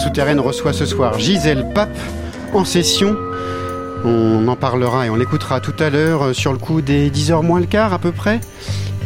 souterraine 0.00 0.40
reçoit 0.40 0.72
ce 0.72 0.86
soir 0.86 1.18
Gisèle 1.18 1.66
Pape 1.74 1.98
en 2.54 2.64
session. 2.64 3.18
On 4.02 4.48
en 4.48 4.56
parlera 4.56 5.06
et 5.06 5.10
on 5.10 5.16
l'écoutera 5.16 5.60
tout 5.60 5.74
à 5.78 5.90
l'heure 5.90 6.22
euh, 6.22 6.32
sur 6.32 6.52
le 6.52 6.58
coup 6.58 6.80
des 6.80 7.10
10h 7.10 7.44
moins 7.44 7.60
le 7.60 7.66
quart 7.66 7.92
à 7.92 7.98
peu 7.98 8.10
près. 8.10 8.40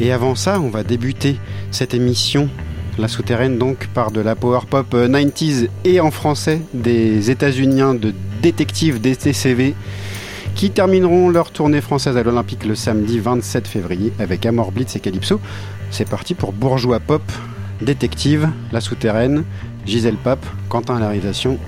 Et 0.01 0.13
avant 0.13 0.37
ça, 0.37 0.61
on 0.61 0.69
va 0.69 0.85
débuter 0.85 1.37
cette 1.73 1.95
émission. 1.95 2.49
La 2.97 3.09
souterraine 3.09 3.59
donc 3.59 3.89
par 3.89 4.13
de 4.13 4.21
la 4.21 4.37
power 4.37 4.61
pop 4.71 4.87
euh, 4.95 5.09
90s 5.09 5.69
et 5.85 5.99
en 5.99 6.13
français 6.13 6.61
des 6.75 7.29
États-Uniens 7.29 7.95
de 7.95 8.15
détectives 8.41 9.01
DTCV 9.01 9.75
qui 10.55 10.71
termineront 10.71 11.29
leur 11.29 11.51
tournée 11.51 11.81
française 11.81 12.17
à 12.17 12.23
l'Olympique 12.23 12.65
le 12.65 12.77
samedi 12.77 13.19
27 13.19 13.67
février 13.67 14.13
avec 14.21 14.47
Amor 14.47 14.71
Blitz 14.71 14.95
et 14.95 15.01
Calypso. 15.01 15.41
C'est 15.91 16.09
parti 16.09 16.35
pour 16.35 16.53
Bourgeois 16.53 17.01
Pop, 17.01 17.23
Détective, 17.83 18.49
La 18.71 18.81
Souterraine, 18.81 19.43
Gisèle 19.87 20.17
Pape, 20.17 20.45
Quentin 20.69 20.97
à 20.97 21.01
la 21.01 21.09
réalisation. 21.09 21.59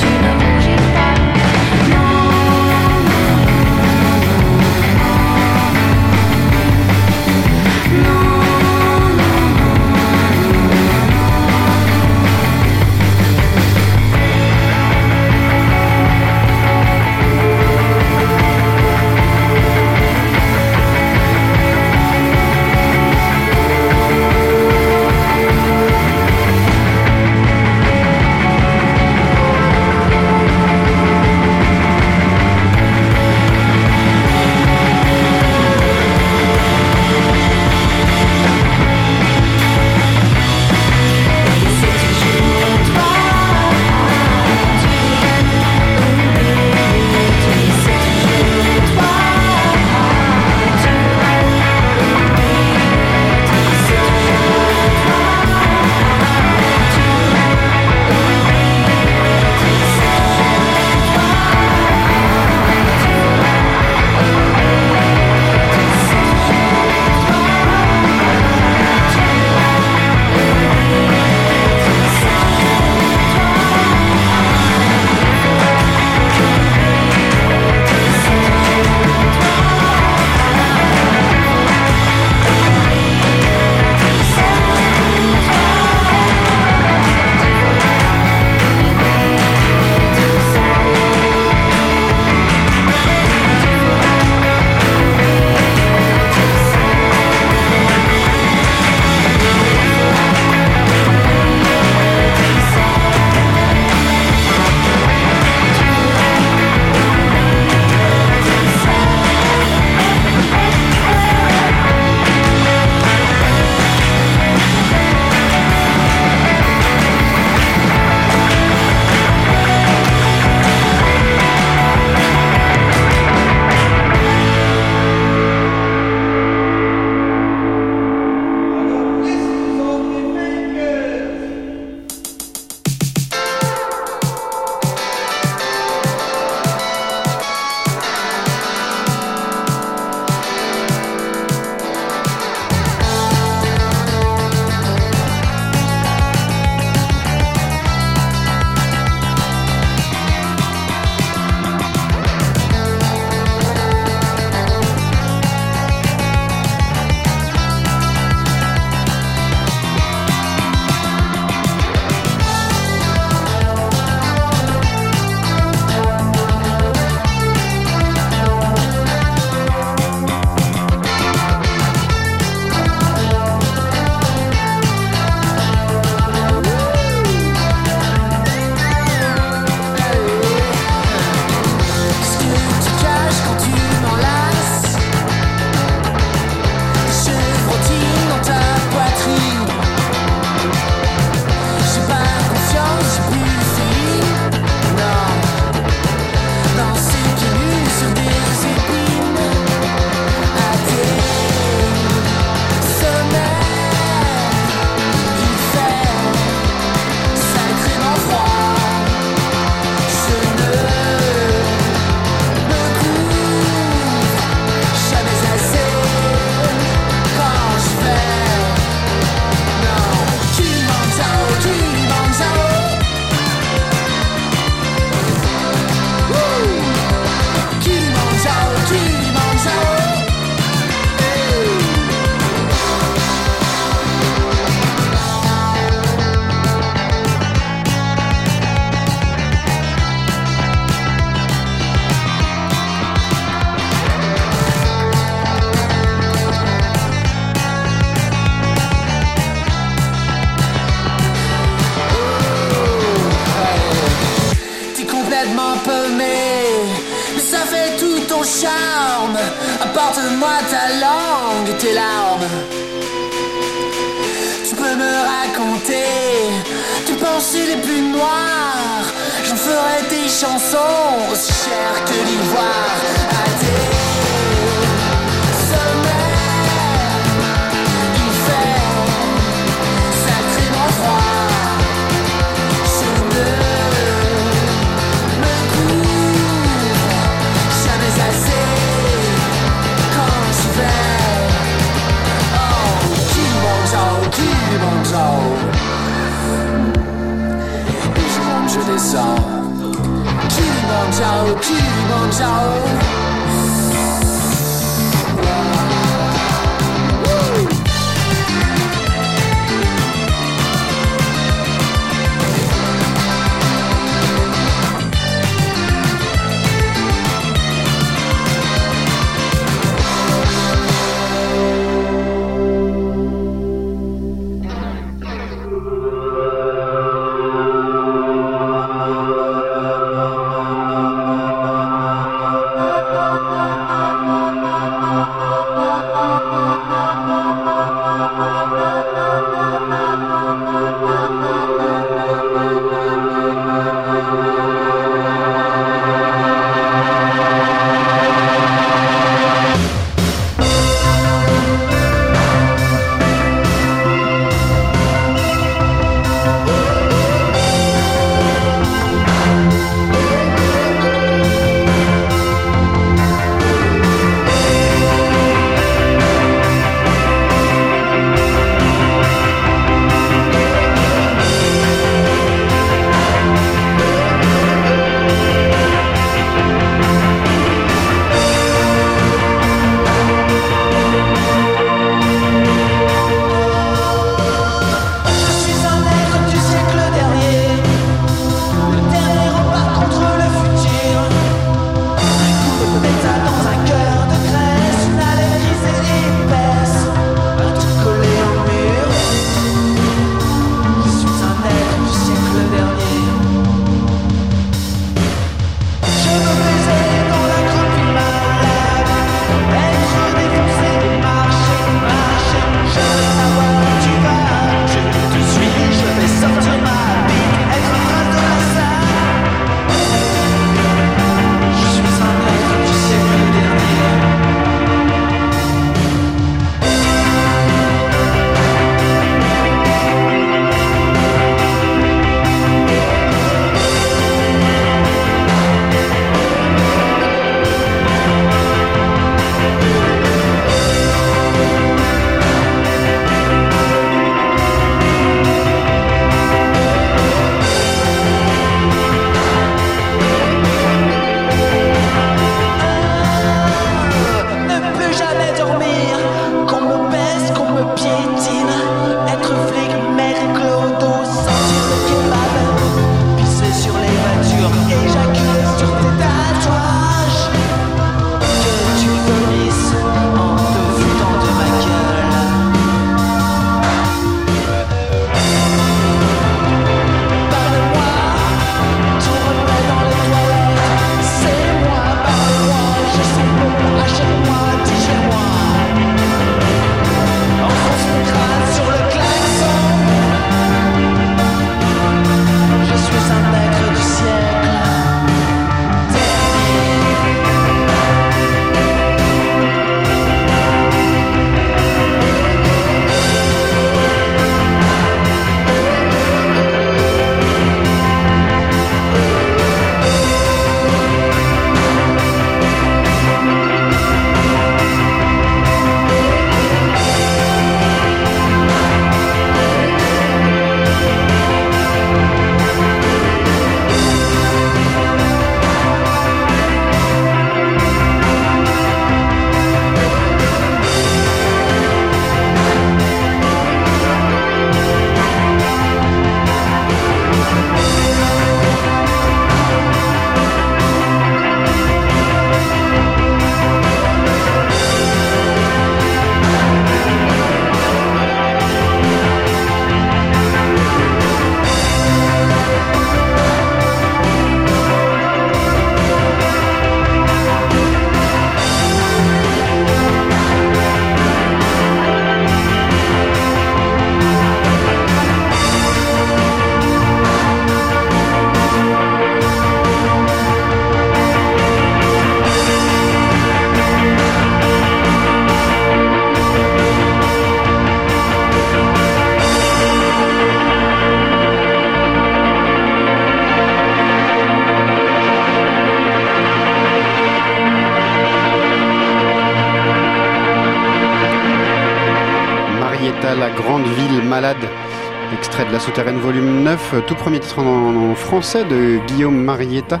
Euh, 596.94 597.00
tout 597.00 597.14
premier 597.14 597.40
titre 597.40 597.58
en, 597.60 598.14
français 598.14 598.64
de 598.64 598.98
Guillaume 599.06 599.42
Marietta. 599.42 600.00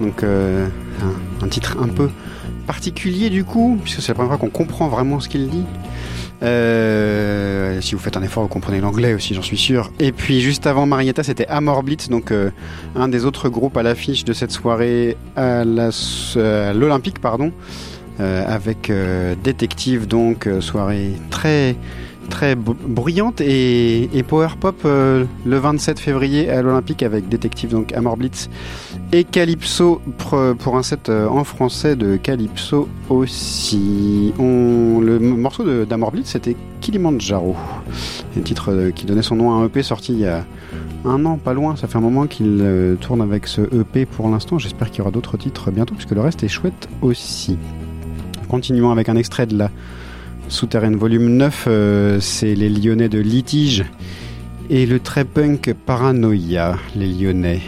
Donc 0.00 0.22
euh, 0.22 0.66
un, 1.42 1.48
titre 1.48 1.78
un 1.80 1.88
peu 1.88 2.10
particulier 2.66 3.30
du 3.30 3.44
coup, 3.44 3.78
puisque 3.82 4.02
c'est 4.02 4.08
la 4.08 4.14
première 4.14 4.30
fois 4.30 4.38
qu'on 4.38 4.50
comprend 4.50 4.88
vraiment 4.88 5.20
ce 5.20 5.28
qu'il 5.28 5.48
dit. 5.48 5.64
Euh, 6.42 7.80
si 7.80 7.94
vous 7.94 8.00
faites 8.00 8.16
un 8.16 8.22
effort, 8.22 8.42
vous 8.42 8.48
comprenez 8.48 8.80
l'anglais 8.80 9.14
aussi, 9.14 9.32
j'en 9.32 9.42
suis 9.42 9.56
sûr. 9.56 9.90
Et 10.00 10.12
puis 10.12 10.40
juste 10.40 10.66
avant 10.66 10.84
Marietta, 10.84 11.22
c'était 11.22 11.46
Amor 11.46 11.82
Blitz, 11.82 12.08
donc 12.08 12.32
un 12.96 13.08
des 13.08 13.24
autres 13.24 13.48
groupes 13.48 13.76
à 13.76 13.82
l'affiche 13.82 14.24
de 14.24 14.32
cette 14.32 14.50
soirée 14.50 15.16
à 15.36 15.64
l'Olympique, 15.64 17.20
pardon, 17.20 17.52
avec 18.18 18.92
Détective, 19.44 20.08
donc 20.08 20.48
soirée 20.60 21.12
très 21.30 21.76
très 22.42 22.56
br- 22.56 22.74
bruyante 22.88 23.40
et, 23.40 24.24
power 24.26 24.48
pop 24.58 24.74
euh, 24.84 25.24
le 25.46 25.58
27 25.58 26.00
février 26.00 26.50
à 26.50 26.60
l'Olympique 26.60 27.04
avec 27.04 27.28
Détective, 27.28 27.70
donc 27.70 27.92
Amor 27.92 28.16
Blitz 28.16 28.50
et 29.12 29.22
Calypso 29.22 30.02
pour, 30.18 30.76
un 30.76 30.82
set 30.82 31.08
euh, 31.08 31.28
en 31.28 31.44
français 31.44 31.94
de 31.94 32.16
Calypso 32.16 32.88
aussi. 33.08 34.34
Le 34.40 35.18
morceau 35.20 35.84
d'Amor 35.84 36.10
Blitz 36.10 36.30
c'était 36.30 36.56
Kilimanjaro, 36.80 37.54
un 38.36 38.40
titre 38.40 38.72
euh, 38.72 38.90
qui 38.90 39.06
donnait 39.06 39.22
son 39.22 39.36
nom 39.36 39.52
à 39.52 39.62
un 39.62 39.66
EP 39.66 39.84
sorti 39.84 40.12
il 40.12 40.18
y 40.18 40.26
a 40.26 40.44
un 41.04 41.24
an, 41.24 41.36
pas 41.36 41.54
loin. 41.54 41.76
Ça 41.76 41.86
fait 41.86 41.98
un 41.98 42.00
moment 42.00 42.26
qu'il 42.26 42.96
tourne 43.00 43.20
avec 43.20 43.46
ce 43.46 43.60
EP 43.60 44.04
pour 44.04 44.28
l'instant. 44.28 44.58
J'espère 44.58 44.90
qu'il 44.90 44.98
y 44.98 45.00
aura 45.02 45.12
d'autres 45.12 45.36
titres 45.36 45.70
bientôt 45.70 45.94
puisque 45.94 46.10
le 46.12 46.20
reste 46.20 46.42
est 46.42 46.48
chouette 46.48 46.88
aussi. 47.02 47.56
Continuons 48.48 48.90
avec 48.90 49.08
un 49.08 49.16
extrait 49.16 49.46
de 49.46 49.56
la 49.56 49.70
Souterraine 50.52 50.96
volume 50.96 51.30
9, 51.30 51.64
euh, 51.66 52.20
c'est 52.20 52.54
les 52.54 52.68
Lyonnais 52.68 53.08
de 53.08 53.18
Litige 53.18 53.86
et 54.68 54.84
le 54.84 55.00
très 55.00 55.24
punk 55.24 55.74
Paranoia, 55.86 56.76
les 56.94 57.08
Lyonnais. 57.08 57.62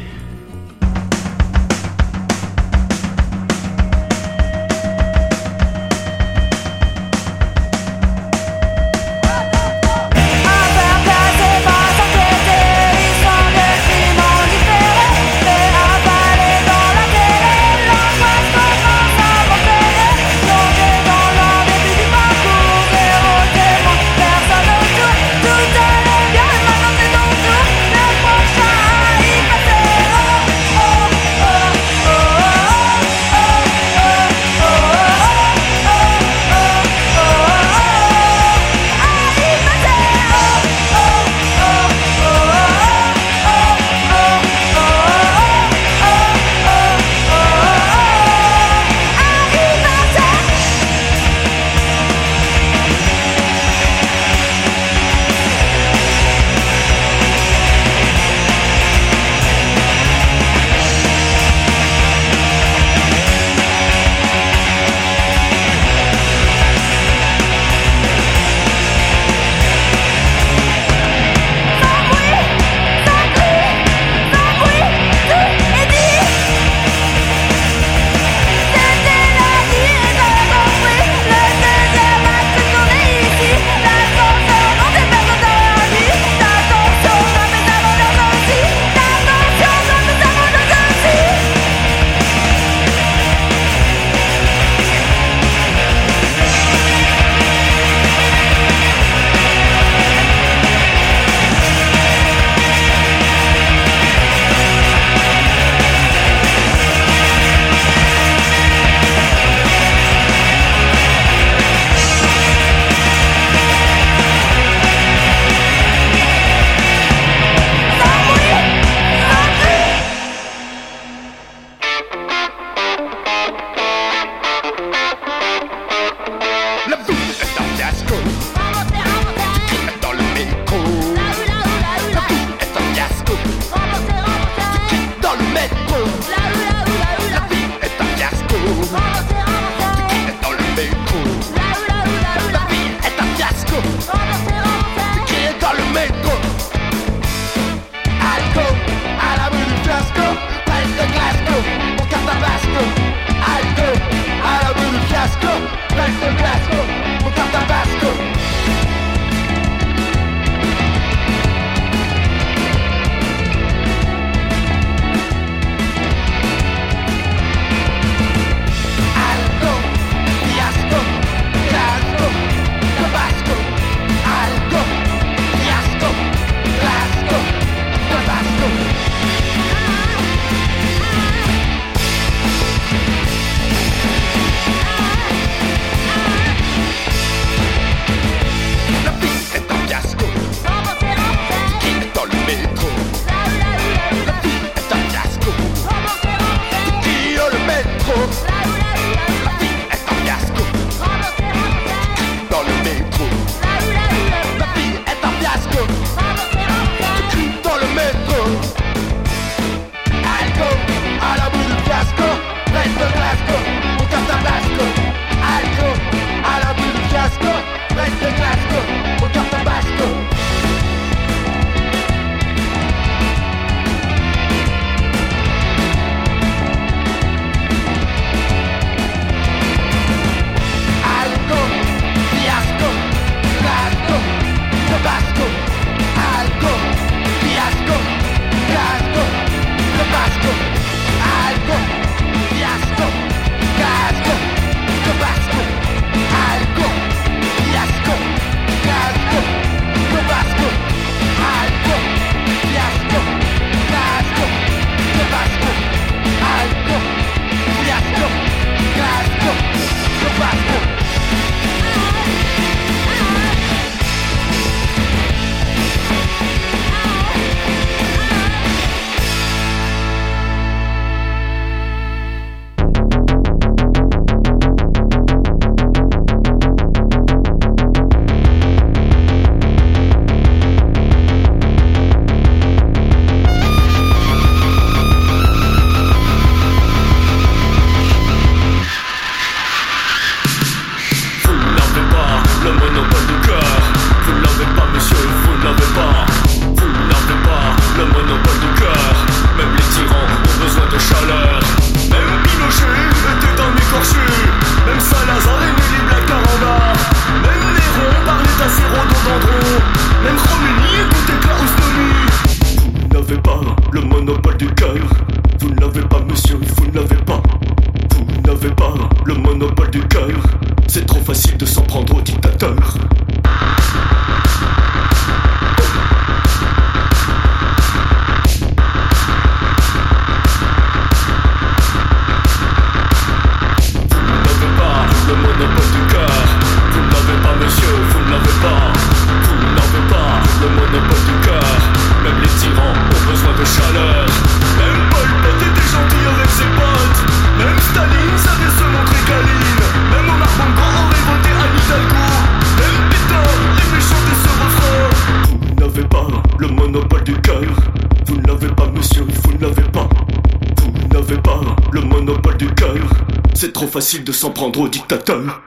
Facile 363.95 364.25
de 364.25 364.33
s'en 364.33 364.51
prendre 364.51 364.81
au 364.81 364.89
dictateur. 364.89 365.63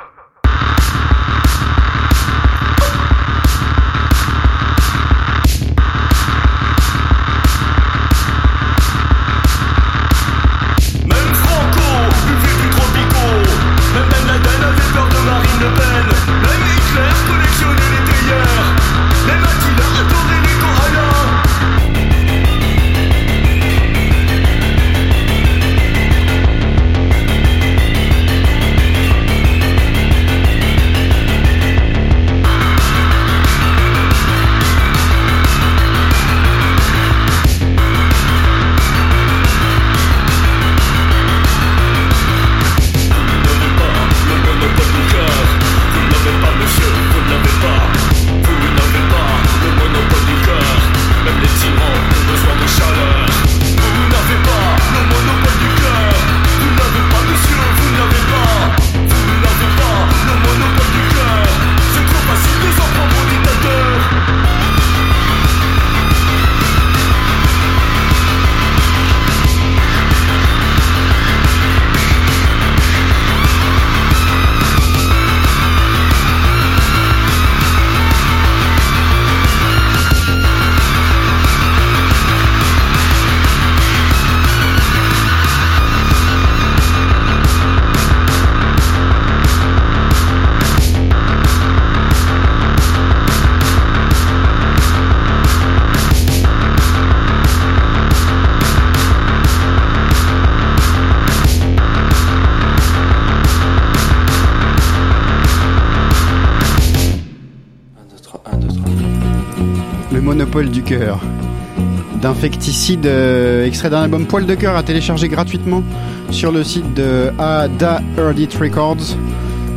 D'infecticide, 112.22 113.06
euh, 113.08 113.66
extrait 113.66 113.90
d'un 113.90 114.04
album 114.04 114.26
Poil 114.26 114.46
de 114.46 114.56
cœur 114.56 114.78
à 114.78 114.84
télécharger 114.84 115.28
gratuitement 115.28 115.84
sur 116.30 116.52
le 116.52 116.64
site 116.64 116.94
de 116.94 117.32
Ada 117.38 118.02
Early 118.18 118.48
Records. 118.58 119.18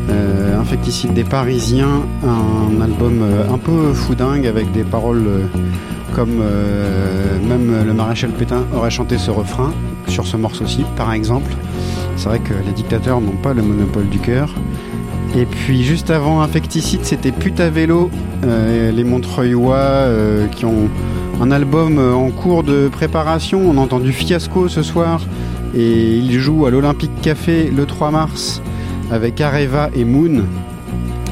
Euh, 0.09 0.61
Infecticide 0.61 1.13
des 1.13 1.25
Parisiens, 1.25 2.07
un 2.23 2.81
album 2.81 3.23
euh, 3.23 3.53
un 3.53 3.59
peu 3.59 3.93
foudingue 3.93 4.47
avec 4.47 4.71
des 4.71 4.85
paroles 4.85 5.27
comme 6.15 6.43
même 7.49 7.85
le 7.87 7.93
maréchal 7.93 8.31
Pétain 8.31 8.65
aurait 8.75 8.91
chanté 8.91 9.17
ce 9.19 9.31
refrain 9.31 9.73
sur 10.07 10.27
ce 10.27 10.37
morceau-ci, 10.37 10.85
par 10.97 11.13
exemple. 11.13 11.53
C'est 12.17 12.29
vrai 12.29 12.39
que 12.39 12.55
les 12.67 12.73
dictateurs 12.73 13.21
n'ont 13.21 13.37
pas 13.43 13.53
le 13.53 13.63
monopole 13.63 14.09
du 14.09 14.19
cœur. 14.19 14.55
Et 15.37 15.47
puis 15.47 15.83
juste 15.83 16.11
avant 16.11 16.41
Infecticide, 16.41 17.05
c'était 17.05 17.33
Puta 17.33 17.71
Vélo, 17.71 18.11
les 18.43 19.05
Montreuillois 19.05 19.77
euh, 19.77 20.47
qui 20.49 20.65
ont 20.65 20.89
un 21.41 21.51
album 21.51 21.99
euh, 21.99 22.13
en 22.13 22.31
cours 22.31 22.63
de 22.63 22.89
préparation. 22.89 23.63
On 23.69 23.79
a 23.79 23.81
entendu 23.81 24.13
Fiasco 24.13 24.69
ce 24.69 24.83
soir 24.83 25.21
et 25.75 26.17
ils 26.17 26.39
jouent 26.39 26.67
à 26.67 26.71
l'Olympique 26.71 27.21
Café 27.23 27.71
le 27.75 27.87
3 27.87 28.11
mars 28.11 28.63
avec 29.11 29.41
Areva 29.41 29.91
et 29.95 30.05
Moon. 30.05 30.45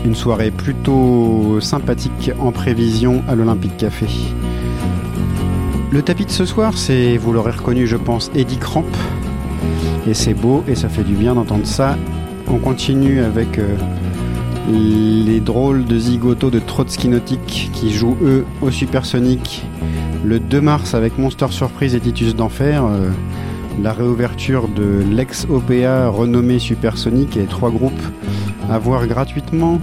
Une 0.04 0.14
soirée 0.14 0.50
plutôt 0.50 1.58
sympathique 1.60 2.30
en 2.40 2.52
prévision 2.52 3.22
à 3.28 3.34
l'Olympique 3.34 3.76
Café. 3.76 4.06
Le 5.90 6.02
tapis 6.02 6.26
de 6.26 6.30
ce 6.30 6.44
soir, 6.44 6.76
c'est, 6.76 7.16
vous 7.16 7.32
l'aurez 7.32 7.52
reconnu, 7.52 7.86
je 7.86 7.96
pense, 7.96 8.30
Eddie 8.34 8.58
Cramp. 8.58 8.84
Et 10.06 10.14
c'est 10.14 10.34
beau 10.34 10.62
et 10.68 10.74
ça 10.74 10.88
fait 10.88 11.02
du 11.02 11.14
bien 11.14 11.34
d'entendre 11.34 11.66
ça. 11.66 11.96
On 12.46 12.58
continue 12.58 13.20
avec 13.20 13.58
euh, 13.58 13.74
les 14.68 15.40
drôles 15.40 15.84
de 15.84 15.98
zigoto 15.98 16.50
de 16.50 16.58
Trotsky 16.58 17.08
Nautique 17.08 17.70
qui 17.72 17.90
jouent 17.90 18.18
eux 18.22 18.44
au 18.60 18.70
Supersonic 18.70 19.64
le 20.24 20.40
2 20.40 20.60
mars 20.60 20.94
avec 20.94 21.18
Monster 21.18 21.46
Surprise 21.50 21.94
et 21.94 22.00
Titus 22.00 22.34
d'Enfer. 22.34 22.84
euh, 22.84 23.10
la 23.82 23.92
réouverture 23.92 24.68
de 24.68 25.04
l'ex-OPA 25.08 26.08
renommé 26.08 26.58
Supersonic 26.58 27.36
et 27.36 27.44
trois 27.44 27.70
groupes 27.70 28.02
à 28.68 28.78
voir 28.78 29.06
gratuitement. 29.06 29.80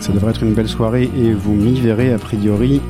Ça 0.00 0.12
devrait 0.12 0.30
être 0.30 0.44
une 0.44 0.54
belle 0.54 0.68
soirée 0.68 1.10
et 1.16 1.32
vous 1.32 1.52
m'y 1.52 1.80
verrez 1.80 2.12
a 2.12 2.18
priori. 2.18 2.80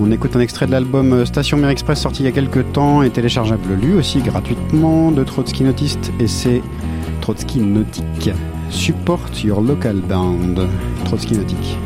On 0.00 0.10
écoute 0.10 0.34
un 0.34 0.40
extrait 0.40 0.66
de 0.66 0.72
l'album 0.72 1.24
Station 1.24 1.56
Mer 1.56 1.70
Express 1.70 2.00
sorti 2.00 2.22
il 2.22 2.26
y 2.26 2.28
a 2.28 2.32
quelques 2.32 2.72
temps 2.72 3.02
et 3.02 3.10
téléchargeable 3.10 3.74
lui 3.80 3.94
aussi 3.94 4.20
gratuitement 4.20 5.12
de 5.12 5.22
Trotsky 5.22 5.62
Nautiste 5.62 6.12
et 6.18 6.26
c'est 6.26 6.62
Trotsky 7.20 7.60
Nautique. 7.60 8.30
Support 8.70 9.44
your 9.44 9.60
local 9.60 10.00
band. 10.00 10.56
Trotsky 11.04 11.36
Nautique. 11.36 11.78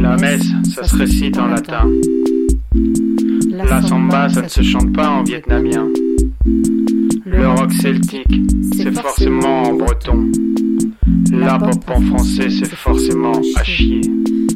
La 0.00 0.16
messe, 0.16 0.46
ça 0.74 0.84
se 0.84 0.96
récite 0.96 1.38
en 1.38 1.46
latin. 1.48 1.88
La 3.50 3.82
samba, 3.82 4.28
ça 4.28 4.42
ne 4.42 4.48
se 4.48 4.62
chante 4.62 4.92
pas 4.92 5.08
en 5.08 5.22
vietnamien. 5.24 5.88
Le 6.44 7.48
rock 7.48 7.72
celtique, 7.72 8.42
c'est 8.74 8.92
forcément 8.92 9.62
en 9.62 9.74
breton. 9.74 10.30
La 11.44 11.58
pop 11.58 11.90
en 11.90 12.00
français, 12.02 12.48
c'est 12.50 12.72
forcément 12.72 13.32
à 13.56 13.64
chier. 13.64 14.00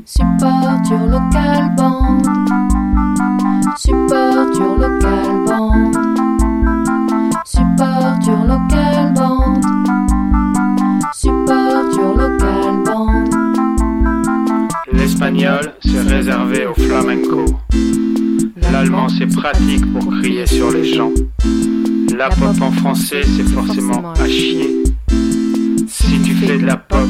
Support 0.04 0.82
local 1.10 1.74
band. 1.76 2.22
Support 3.76 4.54
sur 4.54 4.76
local 4.76 5.44
band. 5.46 5.90
Support 7.44 8.22
sur 8.22 8.38
local 8.44 9.14
band. 9.14 9.60
Support 11.12 11.92
sur 11.92 12.14
local 12.16 12.82
band. 12.84 13.24
L'espagnol, 14.92 15.74
c'est 15.80 16.02
réservé 16.02 16.66
au 16.66 16.74
flamenco. 16.74 17.44
L'allemand, 18.72 19.08
c'est 19.08 19.26
pratique 19.26 19.92
pour 19.92 20.06
crier 20.20 20.46
sur 20.46 20.70
les 20.70 20.94
gens. 20.94 21.10
La 22.16 22.28
pop 22.28 22.60
en 22.60 22.70
français, 22.70 23.22
c'est 23.24 23.48
forcément 23.48 24.12
à 24.12 24.28
chier. 24.28 24.84
Si 25.98 26.20
tu 26.20 26.34
fais 26.34 26.58
de 26.58 26.66
la 26.66 26.76
pop, 26.76 27.08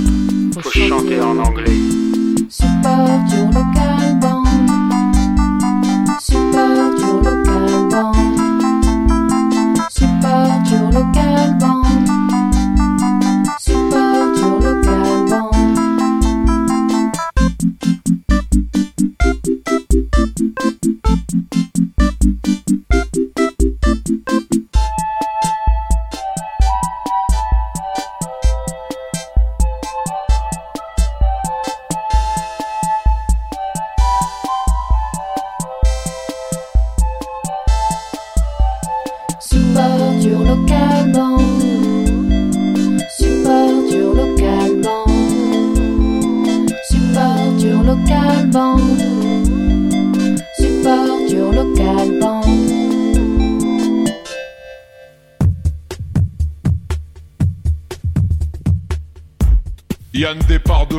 faut 0.61 0.71
chanter 0.71 1.21
en 1.21 1.37
anglais. 1.39 1.77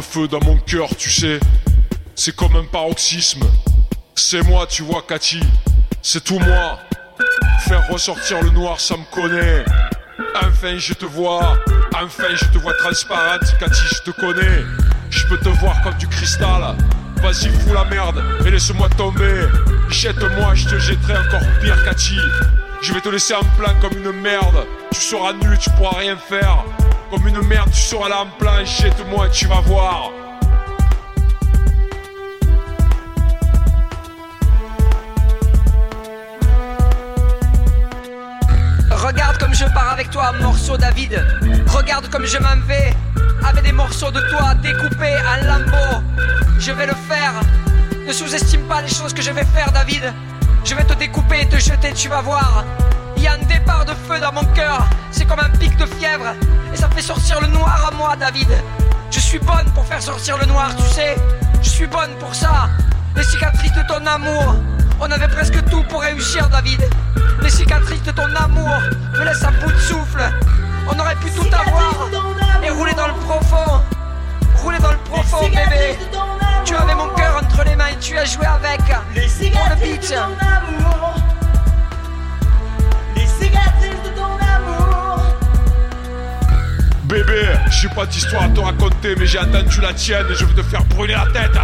Feu 0.01 0.27
dans 0.27 0.43
mon 0.43 0.57
cœur, 0.57 0.89
tu 0.97 1.09
sais. 1.09 1.39
C'est 2.15 2.35
comme 2.35 2.55
un 2.55 2.65
paroxysme. 2.65 3.43
C'est 4.15 4.41
moi, 4.41 4.65
tu 4.67 4.83
vois, 4.83 5.03
Cathy. 5.07 5.39
C'est 6.01 6.23
tout 6.23 6.39
moi. 6.39 6.79
Faire 7.67 7.87
ressortir 7.89 8.41
le 8.41 8.49
noir, 8.49 8.79
ça 8.79 8.95
me 8.97 9.03
connaît. 9.13 9.65
Enfin, 10.35 10.77
je 10.77 10.93
te 10.93 11.05
vois. 11.05 11.57
Enfin, 11.93 12.35
je 12.35 12.45
te 12.45 12.57
vois 12.57 12.73
transparente, 12.73 13.41
Cathy, 13.59 13.81
je 13.95 14.11
te 14.11 14.11
connais. 14.11 14.63
Je 15.09 15.25
peux 15.27 15.37
te 15.37 15.49
voir 15.49 15.81
comme 15.83 15.95
du 15.95 16.07
cristal. 16.07 16.75
Vas-y, 17.17 17.49
fous 17.49 17.73
la 17.73 17.85
merde 17.85 18.23
et 18.45 18.51
laisse-moi 18.51 18.89
tomber. 18.97 19.47
Jette-moi, 19.89 20.53
je 20.53 20.65
te 20.65 20.79
jetterai 20.79 21.17
encore 21.17 21.47
pire, 21.61 21.83
Cathy. 21.85 22.17
Je 22.81 22.93
vais 22.93 23.01
te 23.01 23.09
laisser 23.09 23.33
en 23.33 23.43
plein 23.57 23.73
comme 23.81 23.97
une 23.97 24.11
merde. 24.21 24.65
Tu 24.91 25.01
seras 25.01 25.33
nu, 25.33 25.57
tu 25.57 25.69
pourras 25.71 25.97
rien 25.97 26.15
faire. 26.17 26.63
Comme 27.09 27.25
une 27.25 27.41
merde, 27.47 27.71
tu 27.71 27.79
seras 27.79 28.09
là 28.09 28.23
en 28.23 28.27
plein. 28.37 28.65
Jette-moi, 28.65 29.29
tu 29.29 29.47
vas 29.47 29.61
voir. 29.61 30.11
Regarde 38.91 39.37
comme 39.37 39.53
je 39.53 39.63
pars 39.73 39.91
avec 39.93 40.09
toi, 40.09 40.33
morceau 40.41 40.75
David. 40.75 41.23
Regarde 41.67 42.09
comme 42.09 42.25
je 42.25 42.37
m'en 42.39 42.57
vais 42.67 42.93
avec 43.47 43.63
des 43.63 43.71
morceaux 43.71 44.11
de 44.11 44.19
toi 44.29 44.53
découpés 44.55 45.15
en 45.15 45.45
lambeaux. 45.45 46.03
Je 46.59 46.73
vais 46.73 46.87
le 46.87 46.95
faire. 47.07 47.33
Ne 48.05 48.11
sous-estime 48.11 48.63
pas 48.67 48.81
les 48.81 48.89
choses 48.89 49.13
que 49.13 49.21
je 49.21 49.31
vais 49.31 49.45
faire, 49.45 49.71
David. 49.71 50.13
Je 50.65 50.75
vais 50.75 50.83
te 50.83 50.93
découper 50.93 51.41
et 51.41 51.47
te 51.47 51.57
jeter, 51.57 51.93
tu 51.93 52.09
vas 52.09 52.21
voir. 52.21 52.65
Il 53.17 53.23
y 53.23 53.27
a 53.27 53.33
un 53.33 53.39
départ 53.39 53.83
de 53.83 53.93
feu 54.07 54.19
dans 54.19 54.31
mon 54.31 54.45
cœur. 54.53 54.87
C'est 55.11 55.25
comme 55.25 55.39
un 55.39 55.49
pic 55.49 55.75
de 55.77 55.85
fièvre. 55.85 56.35
Et 56.71 56.77
ça 56.77 56.87
fait 56.89 57.01
sortir 57.01 57.41
le 57.41 57.47
noir 57.47 57.89
à 57.91 57.95
moi, 57.95 58.15
David. 58.15 58.47
Je 59.09 59.19
suis 59.19 59.39
bonne 59.39 59.65
pour 59.73 59.85
faire 59.85 60.01
sortir 60.01 60.37
le 60.37 60.45
noir, 60.45 60.69
tu 60.75 60.83
sais. 60.83 61.15
Je 61.63 61.69
suis 61.69 61.87
bonne 61.87 62.11
pour 62.19 62.33
ça. 62.35 62.69
Les 63.15 63.23
cicatrices 63.23 63.73
de 63.73 63.81
ton 63.87 64.05
amour. 64.05 64.55
On 64.99 65.09
avait 65.09 65.27
presque 65.27 65.63
tout 65.69 65.83
pour 65.89 66.01
réussir, 66.01 66.47
David. 66.49 66.87
Les 67.41 67.49
cicatrices 67.49 68.03
de 68.03 68.11
ton 68.11 68.35
amour 68.35 68.69
me 69.13 69.25
laissent 69.25 69.43
à 69.43 69.51
bout 69.51 69.71
de 69.71 69.79
souffle. 69.79 70.21
On 70.87 70.99
aurait 70.99 71.15
pu 71.15 71.31
tout 71.31 71.47
avoir 71.47 71.93
et 72.63 72.69
rouler 72.69 72.93
dans 72.93 73.07
le 73.07 73.13
profond. 73.13 73.81
Rouler 74.57 74.79
dans 74.79 74.91
le 74.91 74.97
profond, 74.97 75.43
bébé. 75.47 75.97
Tu 76.65 76.75
avais 76.75 76.95
mon 76.95 77.09
cœur 77.15 77.41
entre 77.41 77.63
les 77.63 77.75
mains 77.75 77.87
et 77.87 77.97
tu 77.99 78.15
as 78.17 78.25
joué 78.25 78.45
avec. 78.45 78.81
Les 79.15 79.21
Pour 79.49 79.69
le 79.69 79.75
cicatrices 79.75 80.13
Bébé, 87.07 87.41
j'ai 87.69 87.87
pas 87.87 88.05
d'histoire 88.05 88.43
à 88.43 88.49
te 88.49 88.59
raconter, 88.59 89.15
mais 89.17 89.25
j'ai 89.25 89.39
entendu 89.39 89.79
la 89.79 89.93
tienne 89.93 90.25
et 90.29 90.35
je 90.35 90.43
veux 90.43 90.53
te 90.53 90.61
faire 90.61 90.83
brûler 90.83 91.13
la 91.13 91.25
tête. 91.27 91.57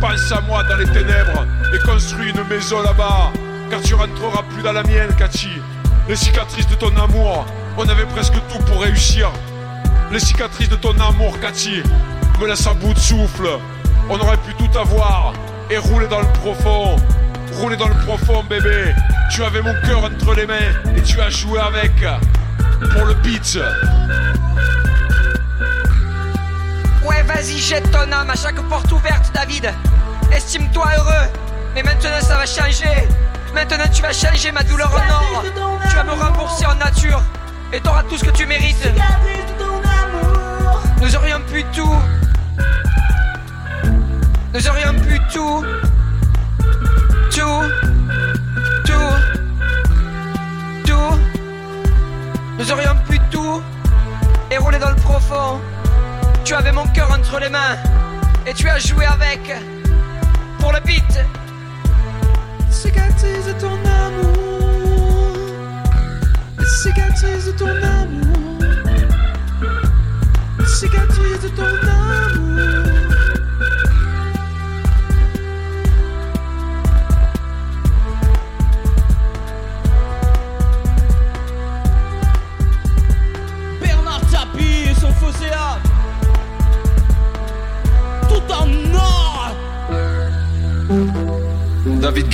Pense 0.00 0.32
à 0.32 0.40
moi 0.40 0.64
dans 0.64 0.76
les 0.76 0.86
ténèbres 0.86 1.46
et 1.72 1.78
construis 1.86 2.30
une 2.30 2.42
maison 2.48 2.82
là-bas, 2.82 3.30
car 3.70 3.80
tu 3.80 3.94
rentreras 3.94 4.42
plus 4.52 4.62
dans 4.62 4.72
la 4.72 4.82
mienne, 4.82 5.14
Cathy. 5.16 5.50
Les 6.08 6.16
cicatrices 6.16 6.66
de 6.66 6.74
ton 6.74 6.88
amour, 6.96 7.46
on 7.78 7.88
avait 7.88 8.06
presque 8.06 8.34
tout 8.52 8.58
pour 8.64 8.82
réussir. 8.82 9.30
Les 10.10 10.18
cicatrices 10.18 10.68
de 10.68 10.76
ton 10.76 10.98
amour, 10.98 11.38
Cathy, 11.38 11.84
me 12.40 12.48
laissent 12.48 12.66
à 12.66 12.74
bout 12.74 12.92
de 12.92 12.98
souffle. 12.98 13.48
On 14.08 14.18
aurait 14.18 14.38
pu 14.38 14.52
tout 14.54 14.76
avoir 14.76 15.32
et 15.70 15.78
rouler 15.78 16.08
dans 16.08 16.20
le 16.20 16.32
profond. 16.40 16.96
Rouler 17.60 17.76
dans 17.76 17.88
le 17.88 17.94
profond, 18.04 18.42
bébé. 18.50 18.94
Tu 19.32 19.44
avais 19.44 19.62
mon 19.62 19.74
cœur 19.86 20.02
entre 20.02 20.34
les 20.34 20.46
mains 20.46 20.72
et 20.96 21.02
tu 21.02 21.20
as 21.20 21.30
joué 21.30 21.60
avec. 21.60 21.92
Pour 22.88 23.04
le 23.04 23.14
beat. 23.14 23.58
Ouais, 27.04 27.22
vas-y, 27.22 27.58
jette 27.58 27.90
ton 27.90 28.10
âme 28.12 28.30
à 28.30 28.34
chaque 28.34 28.60
porte 28.68 28.90
ouverte, 28.92 29.30
David. 29.34 29.72
Estime-toi 30.32 30.86
heureux. 30.96 31.28
Mais 31.74 31.82
maintenant, 31.82 32.20
ça 32.20 32.36
va 32.36 32.46
changer. 32.46 33.08
Maintenant, 33.54 33.84
tu 33.92 34.02
vas 34.02 34.12
changer 34.12 34.52
ma 34.52 34.62
douleur 34.62 34.90
en 34.92 35.36
or. 35.36 35.44
Tu 35.88 35.96
vas 35.96 36.04
me 36.04 36.12
rembourser 36.12 36.66
en 36.66 36.74
nature. 36.76 37.22
Et 37.72 37.80
t'auras 37.80 38.02
tout 38.04 38.16
ce 38.16 38.24
que 38.24 38.30
tu 38.30 38.46
mérites. 38.46 38.88
Nous 41.00 41.16
aurions 41.16 41.40
pu 41.52 41.64
tout. 41.72 41.96
Nous 44.52 44.68
aurions 44.68 44.94
pu. 44.94 45.20
Tout. 45.32 45.64
Tout. 47.30 47.62
Tout. 48.84 49.39
Nous 52.60 52.70
aurions 52.72 52.94
pu 53.08 53.18
tout. 53.30 53.62
Et 54.50 54.58
rouler 54.58 54.78
dans 54.78 54.90
le 54.90 54.96
profond. 54.96 55.58
Tu 56.44 56.52
avais 56.52 56.72
mon 56.72 56.86
cœur 56.88 57.10
entre 57.10 57.40
les 57.40 57.48
mains. 57.48 57.78
Et 58.46 58.52
tu 58.52 58.68
as 58.68 58.78
joué 58.78 59.06
avec. 59.06 59.40
Pour 60.58 60.70
le 60.70 60.80
beat. 60.80 61.20
Cicatrice 62.70 63.46
de 63.46 63.52
ton 63.52 63.78
amour. 64.04 65.36
Cicatrice 66.82 67.46
de 67.46 67.52
ton 67.52 67.68
amour. 67.68 68.58
Cicatrice 70.66 71.40
de 71.42 71.48
ton 71.48 71.62
amour. 71.62 72.29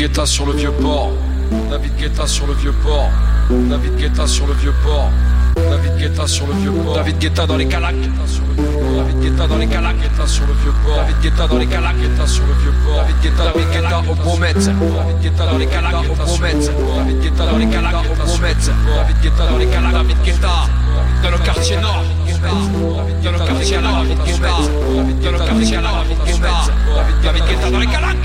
Guetta 0.07 0.25
sur 0.25 0.47
le 0.47 0.53
vieux 0.53 0.71
port. 0.71 1.11
David 1.69 1.97
Guetta 1.97 2.29
sur 2.29 2.47
le 2.47 2.53
vieux 2.55 2.73
port. 2.85 3.11
David 3.51 3.97
Guetta 3.97 4.25
sur 4.25 4.47
le 4.47 4.53
vieux 4.55 4.73
port. 4.85 5.11
David 5.57 5.97
Guetta 5.99 6.29
sur 6.29 6.47
le 6.47 6.53
vieux 6.53 6.71
port. 6.71 6.95
David 6.95 7.19
Guetta 7.19 7.45
dans 7.45 7.57
les 7.57 7.67
calacs. 7.67 7.97
David 7.97 9.21
Guetta 9.21 9.49
dans 9.49 9.57
les 9.57 9.67
calacs. 9.67 9.97
Guetta 10.01 10.27
sur 10.29 10.47
le 10.47 10.53
vieux 10.63 10.73
port. 10.85 10.99
David 10.99 11.17
Guetta 11.21 11.49
dans 11.49 11.59
les 11.59 11.67
calacs. 11.67 11.97
Guetta 11.97 12.25
sur 12.25 12.45
le 12.47 12.53
vieux 12.63 12.73
port. 12.85 13.03
David 13.03 13.17
Guetta 13.21 13.45
David 13.53 13.69
Guetta 13.73 14.03
au 14.09 14.15
Bromette. 14.15 14.65
David 14.65 15.21
Guetta 15.23 15.47
dans 15.47 15.59
les 15.59 15.67
calacs. 15.67 15.95
Au 16.09 16.15
Bromette. 16.15 16.71
David 16.97 17.21
Guetta 17.21 17.47
dans 17.47 17.59
les 17.59 17.67
calacs. 17.67 17.95
Au 17.95 18.15
Bromette. 18.25 18.71
David 18.97 19.17
Guetta 19.23 19.47
dans 19.51 19.59
les 19.59 19.67
calacs. 19.67 19.93
David 19.93 20.23
Guetta 20.23 20.69
dans 21.25 21.31
le 21.31 21.39
quartier 21.39 21.77
nord. 21.79 22.05
Dans 23.25 23.33
le 23.33 23.39
quartier 23.39 23.79
nord. 23.79 24.05
Dans 24.05 25.33
le 25.33 25.39
quartier 25.39 25.79
nord. 25.79 26.05
David 27.25 27.45
Guetta 27.45 27.71
dans 27.71 27.81
les 27.81 27.87
calacs. 27.89 28.17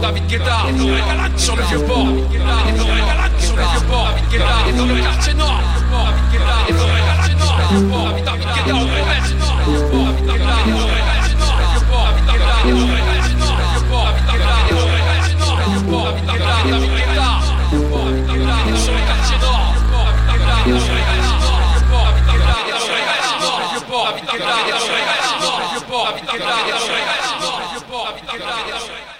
David 0.00 0.26
Guetta 0.26 0.58
sur 1.36 1.56
le 1.56 1.62
vieux 1.64 1.80
port. 1.80 2.06
Des 2.06 2.38
forêts. 2.78 3.02
vieux 3.40 3.86
port, 3.88 4.08
David 4.08 4.28
Guetta 4.30 4.54
dans 4.76 4.86
le 4.86 5.00
quartier 5.00 5.34
nord, 5.34 5.60
David 5.90 6.24
Guetta 6.32 6.54
dans 6.78 6.86
le 6.86 7.00
quartier 7.06 7.34
nord, 7.34 7.60
David 8.24 8.46
Guetta 8.54 8.74
en 8.74 10.09
port, 27.88 28.12
David 28.12 28.24
Guetta 28.30 28.44
est 28.44 28.80
sur 28.80 28.92
le 28.92 28.98
quartier 28.98 29.19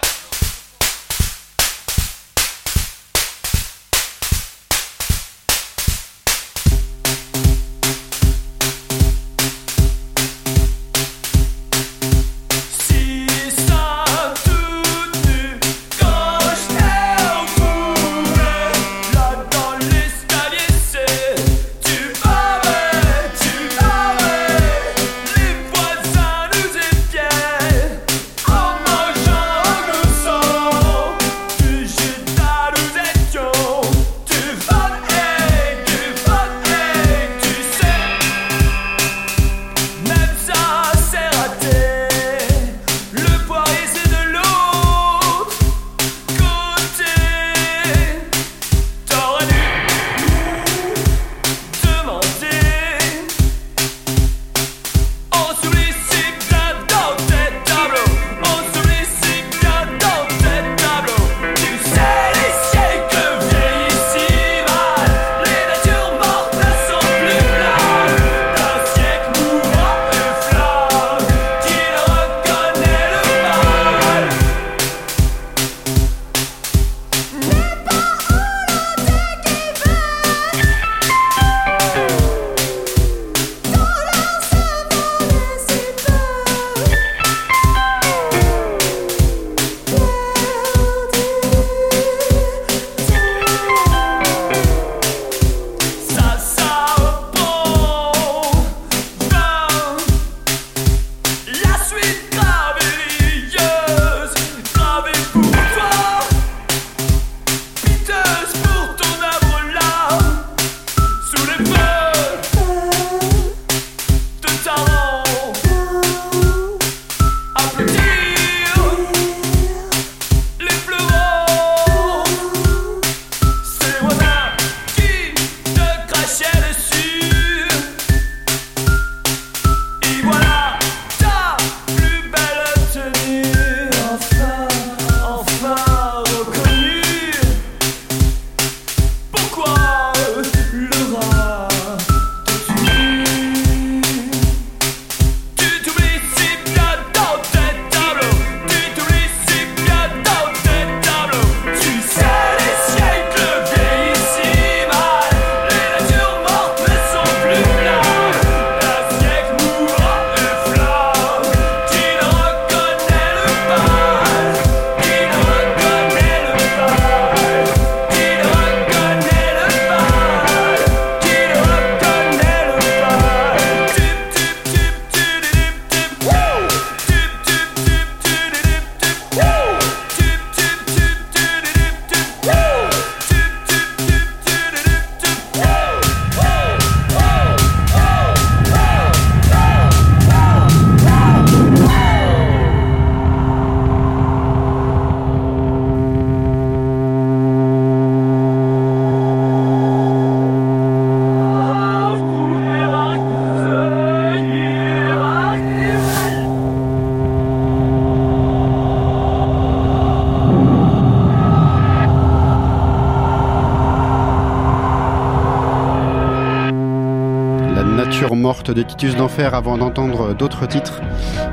de 218.73 218.81
Titus 218.81 219.15
d'Enfer 219.15 219.53
avant 219.53 219.77
d'entendre 219.77 220.33
d'autres 220.33 220.65
titres 220.65 221.01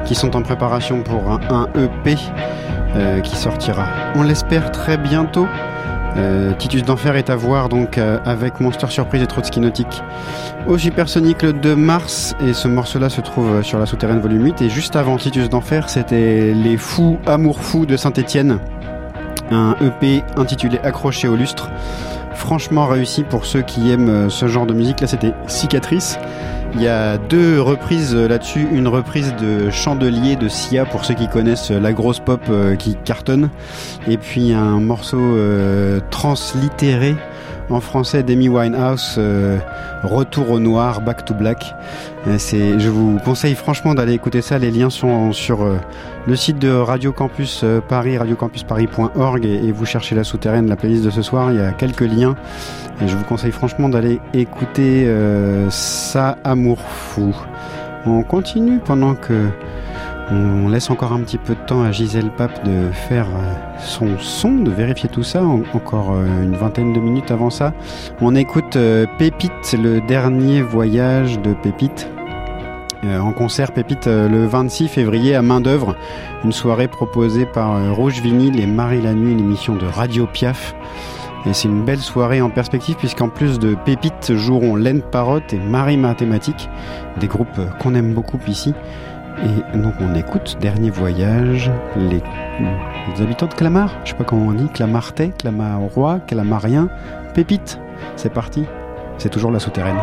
qui 0.05 0.15
sont 0.15 0.37
en 0.37 0.43
préparation 0.43 1.03
pour 1.03 1.31
un, 1.31 1.69
EP 1.75 2.17
euh, 2.97 3.21
qui 3.21 3.37
sortira, 3.37 3.87
on 4.15 4.23
l'espère, 4.23 4.71
très 4.71 4.97
bientôt. 4.97 5.47
Euh, 6.17 6.53
Titus 6.55 6.83
d'Enfer 6.83 7.17
est 7.17 7.31
à 7.31 7.37
voir 7.37 7.69
donc 7.69 7.99
euh, 7.99 8.19
avec 8.25 8.61
Monster 8.61 8.87
Surprise 8.89 9.23
et 9.23 9.27
Trotsky 9.27 9.61
Nautique 9.61 10.03
au 10.67 10.79
Supersonic 10.79 11.43
le 11.43 11.53
2 11.53 11.77
mars 11.77 12.35
et 12.45 12.55
ce 12.55 12.67
morceau-là 12.67 13.11
se 13.11 13.21
trouve 13.21 13.63
sur 13.63 13.79
la 13.79 13.85
souterraine 13.85 14.19
volume 14.19 14.45
8 14.45 14.63
et 14.63 14.71
juste 14.71 14.97
avant 14.97 15.19
Titus 15.19 15.51
d'Enfer 15.51 15.91
c'était 15.91 16.55
Les 16.55 16.79
Fous 16.79 17.19
Amour 17.27 17.61
Fous 17.61 17.85
de 17.85 17.99
Saint-Étienne 17.99 18.59
un 19.51 19.77
EP 19.83 20.25
intitulé 20.37 20.79
Accroché 20.83 21.29
au 21.29 21.37
lustre 21.37 21.71
franchement 22.39 22.87
réussi 22.87 23.25
pour 23.25 23.45
ceux 23.45 23.61
qui 23.61 23.91
aiment 23.91 24.31
ce 24.31 24.47
genre 24.49 24.65
de 24.65 24.73
musique. 24.73 25.01
Là, 25.01 25.07
c'était 25.07 25.35
Cicatrice. 25.49 26.19
Il 26.75 26.83
y 26.83 26.89
a 26.89 27.19
deux 27.19 27.61
reprises 27.61 28.15
là-dessus. 28.15 28.67
Une 28.73 28.89
reprise 28.89 29.35
de 29.41 29.71
Chandelier 29.71 30.37
de 30.37 30.49
Sia 30.49 30.85
pour 30.85 31.05
ceux 31.05 31.15
qui 31.15 31.29
connaissent 31.29 31.71
la 31.71 31.93
grosse 31.93 32.21
pop 32.21 32.41
euh, 32.51 32.77
qui 32.77 32.95
cartonne. 32.95 33.51
Et 34.07 34.19
puis 34.19 34.53
un 34.53 34.79
morceau 34.81 35.19
euh, 35.19 36.01
translittéré 36.11 37.17
en 37.71 37.81
français 37.81 38.23
d'Amy 38.23 38.49
Winehouse, 38.49 39.17
euh, 39.19 39.59
Retour 40.03 40.51
au 40.51 40.59
noir, 40.59 41.01
Back 41.01 41.25
to 41.25 41.35
Black. 41.35 41.75
Euh, 42.27 42.39
je 42.39 42.89
vous 42.89 43.19
conseille 43.25 43.55
franchement 43.55 43.95
d'aller 43.95 44.13
écouter 44.13 44.43
ça. 44.43 44.59
Les 44.59 44.71
liens 44.71 44.91
sont 44.91 45.33
sur 45.33 45.63
euh, 45.63 45.77
le 46.27 46.37
site 46.37 46.59
de 46.59 46.71
Radio 46.71 47.13
Campus 47.13 47.65
Paris, 47.89 48.17
radiocampusparis.org, 48.17 49.45
et, 49.45 49.73
vous 49.73 49.87
cherchez 49.87 50.15
la 50.15 50.25
souterraine, 50.25 50.69
la 50.69 50.77
playlist 50.77 51.05
de 51.05 51.11
ce 51.11 51.23
soir. 51.23 51.53
Il 51.53 51.59
y 51.59 51.63
a 51.63 51.73
quelques 51.73 52.01
liens. 52.01 52.37
Et 53.03 53.09
je 53.09 53.17
vous 53.17 53.25
conseille 53.25 53.53
franchement 53.53 53.89
d'aller 53.89 54.21
écouter 54.35 55.09
ça, 55.71 56.37
Amour 56.43 56.81
fou. 56.81 57.35
On 58.07 58.23
continue 58.23 58.79
pendant 58.79 59.15
que 59.15 59.49
on 60.31 60.69
laisse 60.69 60.91
encore 60.91 61.13
un 61.13 61.21
petit 61.21 61.39
peu 61.39 61.55
de 61.55 61.61
temps 61.67 61.83
à 61.83 61.91
Gisèle 61.91 62.31
Pape 62.31 62.65
de 62.65 62.91
faire 62.93 63.27
euh, 63.27 63.79
son 63.81 64.19
son, 64.19 64.57
de 64.59 64.71
vérifier 64.71 65.09
tout 65.09 65.23
ça. 65.23 65.43
En- 65.43 65.63
encore 65.73 66.11
euh, 66.13 66.43
une 66.45 66.55
vingtaine 66.55 66.93
de 66.93 67.01
minutes 67.01 67.31
avant 67.31 67.51
ça. 67.51 67.73
On 68.21 68.35
écoute 68.35 68.77
euh, 68.77 69.07
Pépite, 69.19 69.75
le 69.83 70.01
dernier 70.03 70.61
voyage 70.63 71.41
de 71.41 71.55
Pépite. 71.55 72.09
En 73.05 73.31
concert 73.31 73.71
Pépite 73.71 74.07
le 74.09 74.45
26 74.47 74.89
février 74.89 75.37
à 75.37 75.41
main 75.41 75.61
d'œuvre, 75.61 75.95
une 76.45 76.51
soirée 76.51 76.89
proposée 76.89 77.47
par 77.47 77.95
Rouge 77.95 78.21
Vinyle 78.21 78.59
et 78.59 78.67
Marie 78.67 79.01
la 79.01 79.15
Nuit, 79.15 79.31
une 79.31 79.39
émission 79.39 79.77
de 79.77 79.87
Radio 79.87 80.27
Piaf. 80.27 80.75
Et 81.47 81.53
c'est 81.53 81.69
une 81.69 81.85
belle 81.85 82.01
soirée 82.01 82.41
en 82.43 82.51
perspective 82.51 82.97
puisqu'en 82.97 83.29
plus 83.29 83.61
de 83.61 83.77
Pépite 83.77 84.35
joueront 84.35 84.75
Laine 84.75 85.01
Parotte 85.01 85.53
et 85.55 85.61
Marie 85.61 85.97
Mathématique, 85.97 86.69
des 87.21 87.29
groupes 87.29 87.61
qu'on 87.79 87.95
aime 87.95 88.15
beaucoup 88.15 88.41
ici. 88.49 88.75
Et 89.45 89.79
donc 89.79 89.95
on 90.01 90.15
écoute 90.15 90.57
Dernier 90.61 90.91
Voyage, 90.91 91.71
les, 91.97 92.23
habitants 93.23 93.47
de 93.47 93.55
Clamart, 93.55 93.93
je 94.05 94.11
sais 94.11 94.17
pas 94.17 94.25
comment 94.25 94.49
on 94.49 94.53
dit, 94.53 94.69
Clamartais, 94.69 95.33
Clamarois, 95.39 96.21
Clamarien, 96.27 96.89
Pépite. 97.35 97.79
C'est 98.17 98.33
parti, 98.33 98.65
c'est 99.17 99.29
toujours 99.29 99.51
la 99.51 99.61
souterraine. 99.61 99.99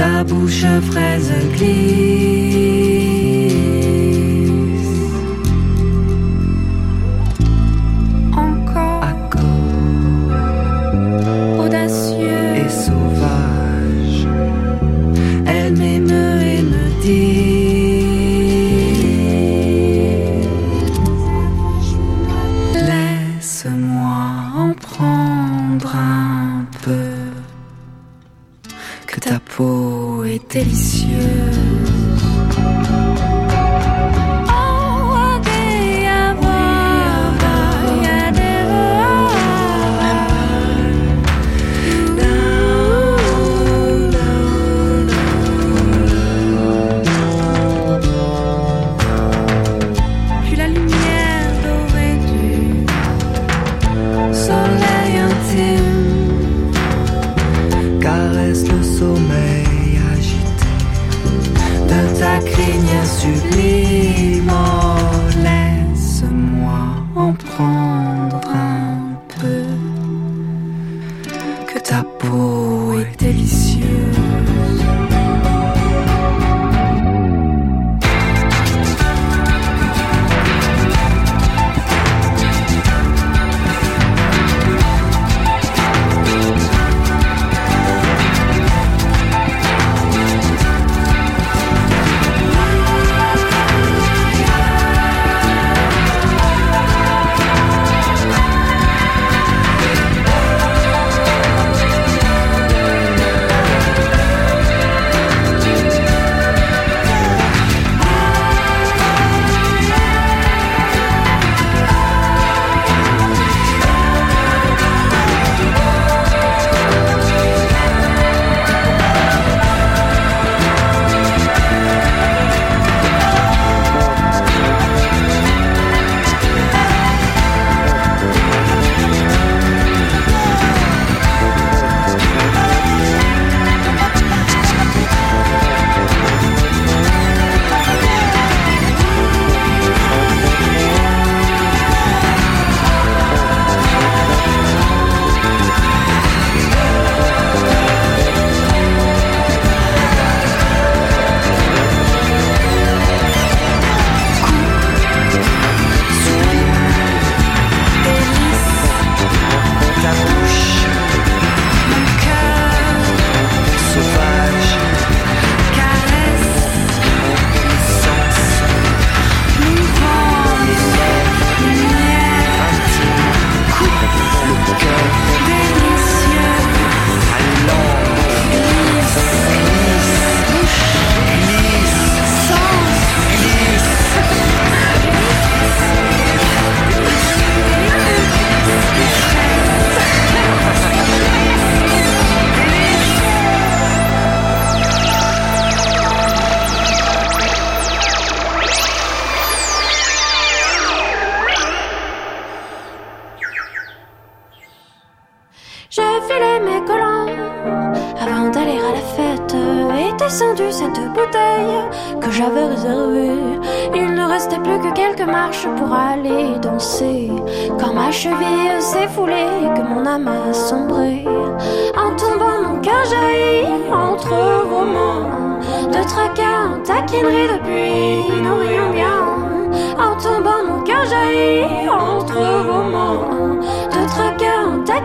Ta 0.00 0.24
bouche 0.24 0.80
fraise 0.90 1.30
glisse 1.52 2.89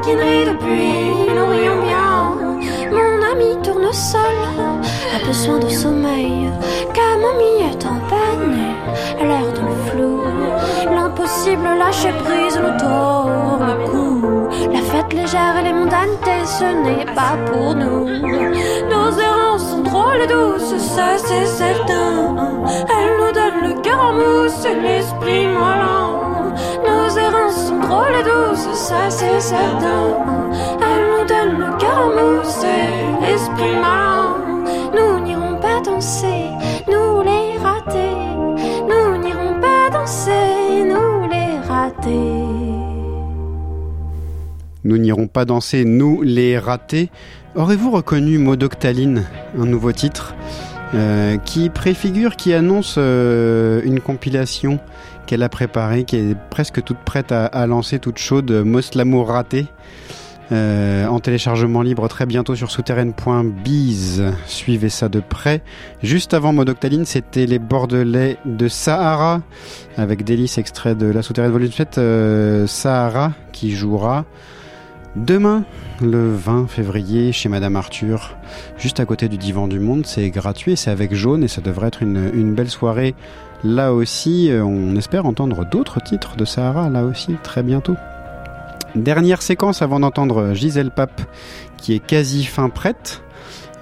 taquinerie 0.05 0.45
depuis, 0.45 1.33
nous 1.35 1.47
rions 1.47 1.81
bien. 1.81 2.35
Mon 2.91 3.23
ami 3.31 3.61
tourne 3.63 3.91
seul, 3.91 4.19
a 5.15 5.25
besoin 5.25 5.59
de 5.59 5.69
sommeil. 5.69 6.49
Camomille 6.93 7.71
est 7.71 7.85
en 7.85 7.99
panne, 8.09 8.57
à 9.19 9.25
l'air 9.25 9.51
dans 9.53 9.69
le 9.69 9.75
flou. 9.89 10.21
L'impossible 10.93 11.63
lâcher 11.79 12.13
prise, 12.23 12.57
le 12.57 12.77
tort, 12.77 13.59
le 13.59 13.89
coup. 13.89 14.21
La 14.71 14.81
fête 14.81 15.13
légère 15.13 15.57
et 15.59 15.63
les 15.63 15.73
mondanités, 15.73 16.45
ce 16.45 16.65
n'est 16.65 17.05
pas 17.13 17.35
pour 17.51 17.75
nous. 17.75 18.05
Nos 18.05 19.11
errances 19.19 19.69
sont 19.71 19.81
drôles 19.81 20.21
et 20.23 20.27
douces, 20.27 20.77
ça 20.77 21.17
c'est 21.17 21.45
certain. 21.45 22.35
Elles 22.65 23.17
nous 23.19 23.31
donnent 23.33 23.73
le 23.73 23.81
cœur 23.81 23.99
en 23.99 24.13
mousse 24.13 24.65
et 24.65 24.79
l'esprit 24.79 25.47
mollant. 25.47 26.04
Drôles 27.87 28.15
et 28.19 28.23
douces, 28.23 28.73
ça 28.73 29.09
c'est 29.09 29.39
certain. 29.39 30.07
Elles 30.81 31.05
nous 31.11 31.27
donnent 31.27 31.59
le 31.59 31.77
cœur 31.77 31.97
en 31.99 32.09
mousse 32.09 32.63
et 32.63 33.25
l'esprit 33.25 33.75
malin. 33.79 34.35
Nous 34.95 35.23
n'irons 35.23 35.59
pas 35.59 35.81
danser, 35.81 36.49
nous 36.87 37.21
les 37.21 37.57
ratés. 37.59 38.17
Nous 38.89 39.17
n'irons 39.21 39.61
pas 39.61 39.89
danser, 39.91 40.83
nous 40.83 41.29
les 41.29 41.59
ratés. 41.67 42.45
Nous 44.83 44.97
n'irons 44.97 45.27
pas 45.27 45.45
danser, 45.45 45.85
nous 45.85 46.23
les 46.23 46.57
ratés. 46.57 47.09
Aurez-vous 47.55 47.91
reconnu 47.91 48.39
Modoctaline, 48.39 49.25
un 49.59 49.65
nouveau 49.65 49.91
titre 49.91 50.35
euh, 50.95 51.37
qui 51.37 51.69
préfigure, 51.69 52.35
qui 52.35 52.53
annonce 52.53 52.95
euh, 52.97 53.81
une 53.83 53.99
compilation 53.99 54.79
qu'elle 55.25 55.43
a 55.43 55.49
préparée, 55.49 56.03
qui 56.03 56.17
est 56.17 56.37
presque 56.49 56.83
toute 56.83 56.99
prête 56.99 57.31
à, 57.31 57.67
lancer, 57.67 57.99
toute 57.99 58.17
chaude, 58.17 58.51
Moss 58.51 58.95
l'amour 58.95 59.29
raté. 59.29 59.67
Euh, 60.51 61.07
en 61.07 61.19
téléchargement 61.19 61.81
libre 61.81 62.07
très 62.07 62.27
bientôt 62.27 62.53
sur 62.53 62.69
souterraine.biz. 62.69 64.23
Suivez 64.45 64.89
ça 64.89 65.09
de 65.09 65.19
près. 65.19 65.63
Juste 66.03 66.35
avant 66.35 66.53
Modoctaline, 66.53 67.05
c'était 67.05 67.47
les 67.47 67.57
Bordelais 67.57 68.37
de 68.45 68.67
Sahara, 68.67 69.41
avec 69.97 70.23
délice 70.23 70.59
extrait 70.59 70.93
de 70.93 71.07
la 71.07 71.23
souterraine 71.23 71.51
volume 71.51 71.71
7, 71.71 71.97
euh, 71.97 72.67
Sahara, 72.67 73.31
qui 73.53 73.71
jouera 73.71 74.25
demain, 75.15 75.63
le 76.01 76.35
20 76.35 76.67
février, 76.67 77.31
chez 77.31 77.49
Madame 77.49 77.75
Arthur, 77.75 78.37
juste 78.77 78.99
à 78.99 79.05
côté 79.05 79.29
du 79.29 79.37
Divan 79.37 79.67
du 79.67 79.79
Monde. 79.79 80.05
C'est 80.05 80.29
gratuit, 80.29 80.77
c'est 80.77 80.91
avec 80.91 81.15
Jaune, 81.15 81.43
et 81.43 81.47
ça 81.47 81.61
devrait 81.61 81.87
être 81.87 82.03
une 82.03 82.53
belle 82.53 82.69
soirée. 82.69 83.15
Là 83.63 83.93
aussi, 83.93 84.51
euh, 84.51 84.63
on 84.63 84.95
espère 84.95 85.25
entendre 85.25 85.65
d'autres 85.65 86.01
titres 86.01 86.35
de 86.35 86.45
Sahara, 86.45 86.89
là 86.89 87.03
aussi, 87.03 87.35
très 87.41 87.63
bientôt. 87.63 87.95
Dernière 88.95 89.41
séquence 89.41 89.81
avant 89.81 89.99
d'entendre 89.99 90.53
Gisèle 90.53 90.91
Pape, 90.91 91.21
qui 91.77 91.93
est 91.93 91.99
quasi 91.99 92.43
fin 92.43 92.69
prête. 92.69 93.21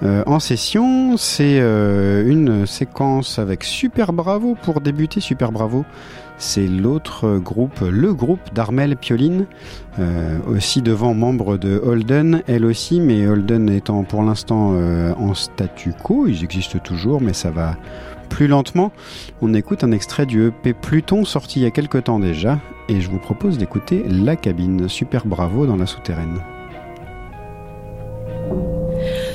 Euh, 0.02 0.22
en 0.26 0.40
session, 0.40 1.16
c'est 1.16 1.60
euh, 1.60 2.26
une 2.26 2.66
séquence 2.66 3.38
avec 3.38 3.62
Super 3.62 4.12
Bravo 4.12 4.56
pour 4.60 4.80
débuter. 4.80 5.20
Super 5.20 5.52
Bravo, 5.52 5.84
c'est 6.38 6.66
l'autre 6.66 7.38
groupe, 7.38 7.80
le 7.80 8.12
groupe 8.12 8.52
d'Armel 8.54 8.96
Pioline, 8.96 9.46
aussi 10.48 10.82
devant 10.82 11.14
membre 11.14 11.56
de 11.58 11.80
Holden, 11.84 12.42
elle 12.48 12.64
aussi, 12.64 13.00
mais 13.00 13.28
Holden 13.28 13.70
étant 13.70 14.02
pour 14.02 14.24
l'instant 14.24 14.74
en 15.16 15.34
statu 15.34 15.92
quo, 16.02 16.26
ils 16.26 16.42
existent 16.42 16.80
toujours, 16.80 17.20
mais 17.20 17.32
ça 17.32 17.52
va 17.52 17.76
plus 18.34 18.48
lentement. 18.48 18.90
On 19.42 19.54
écoute 19.54 19.84
un 19.84 19.92
extrait 19.92 20.26
du 20.26 20.48
EP 20.48 20.72
Pluton 20.72 21.24
sorti 21.24 21.60
il 21.60 21.62
y 21.62 21.66
a 21.66 21.70
quelque 21.70 21.98
temps 21.98 22.18
déjà, 22.18 22.58
et 22.88 23.00
je 23.00 23.08
vous 23.08 23.20
propose 23.20 23.58
d'écouter 23.58 24.02
La 24.08 24.34
Cabine, 24.34 24.88
Super 24.88 25.24
Bravo 25.24 25.66
dans 25.66 25.76
la 25.76 25.86
souterraine. 25.86 26.40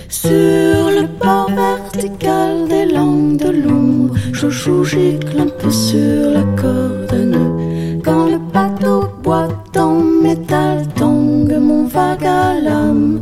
Sur 0.09 0.33
le 0.33 1.07
bord 1.17 1.49
vertical 1.49 2.67
des 2.67 2.87
langues 2.87 3.37
de 3.37 3.51
l'ombre, 3.63 4.15
je 4.33 4.49
joue, 4.49 4.83
gicle 4.83 5.39
un 5.39 5.47
peu 5.47 5.71
sur 5.71 6.31
la 6.31 6.43
corde. 6.61 8.01
Quand 8.03 8.25
le 8.25 8.37
bateau 8.51 9.05
boite 9.23 9.77
en 9.77 10.01
métal 10.01 10.85
tangue, 10.95 11.57
mon 11.57 11.85
vague 11.85 12.25
à 12.25 12.59
l'âme 12.59 13.21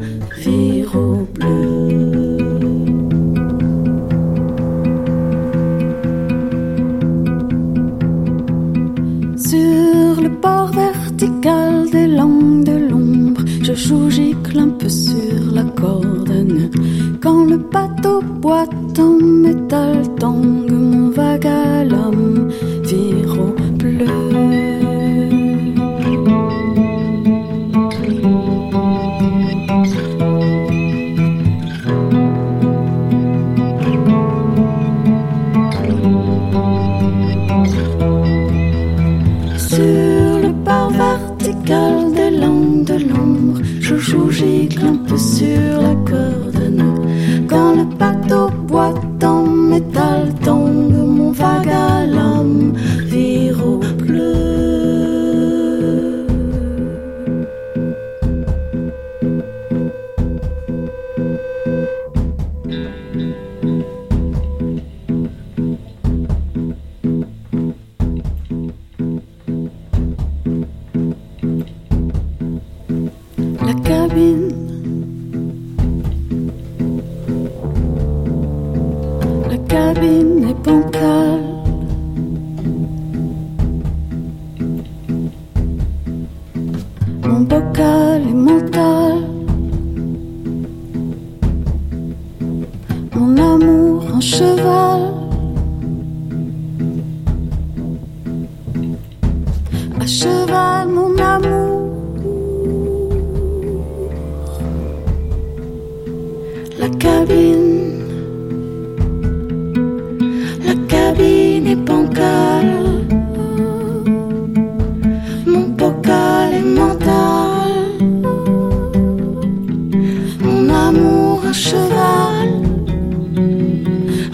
bleu. 1.34 2.27
Sur 9.58 10.22
le 10.22 10.30
bord 10.30 10.72
vertical 10.72 11.90
des 11.90 12.06
langues 12.06 12.64
de 12.64 12.78
l'ombre, 12.90 13.42
je 13.64 13.74
joue, 13.74 14.08
gicle 14.08 14.60
un 14.60 14.70
peu 14.70 14.88
sur 14.88 15.52
la 15.52 15.64
nœud. 15.64 16.70
Quand 17.24 17.44
le 17.46 17.58
bateau 17.58 18.22
boite 18.22 19.00
en 19.00 19.18
métal 19.46 20.04
tangue, 20.20 20.72
mon 20.72 21.10
vague 21.10 21.48
à 21.48 21.84
l'homme 21.84 22.50
vire 22.84 23.36
au 23.46 23.52
bleu. 23.80 24.77
Joue, 44.08 44.30
peu 45.06 45.18
sur 45.18 45.82
la 45.82 45.96
corde 46.10 46.74
à. 46.80 47.48
Quand 47.48 47.76
le 47.76 47.84
bateau 47.84 48.50
boite 48.68 49.24
en 49.24 49.44
métal 49.44 50.34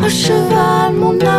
cheval, 0.09 0.93
mon 0.93 1.19
amour. 1.19 1.32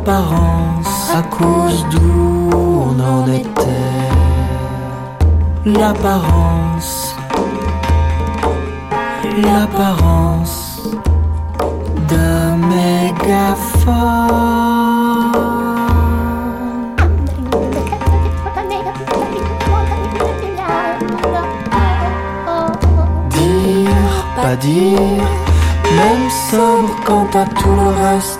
L'apparence 0.00 1.10
à 1.14 1.22
cause 1.22 1.86
d'où 1.90 2.50
on 2.54 2.98
en 3.00 3.26
était. 3.26 3.70
L'apparence, 5.66 7.14
l'apparence 9.36 10.80
d'un 12.08 12.56
mégaphone. 12.56 13.90
Dire, 23.30 24.26
pas 24.36 24.56
dire, 24.56 25.00
même 25.98 26.30
sobre 26.50 26.94
quant 27.04 27.28
à 27.34 27.44
tout 27.44 27.74
le 27.74 27.88
reste, 28.02 28.39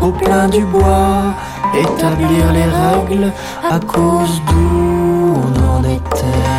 au 0.00 0.10
plein 0.10 0.48
du 0.48 0.64
bois, 0.64 1.34
établir 1.74 2.52
les 2.52 2.64
règles 2.64 3.32
à 3.70 3.78
cause 3.80 4.40
d'où 4.48 5.34
on 5.36 5.76
en 5.76 5.84
était. 5.84 6.49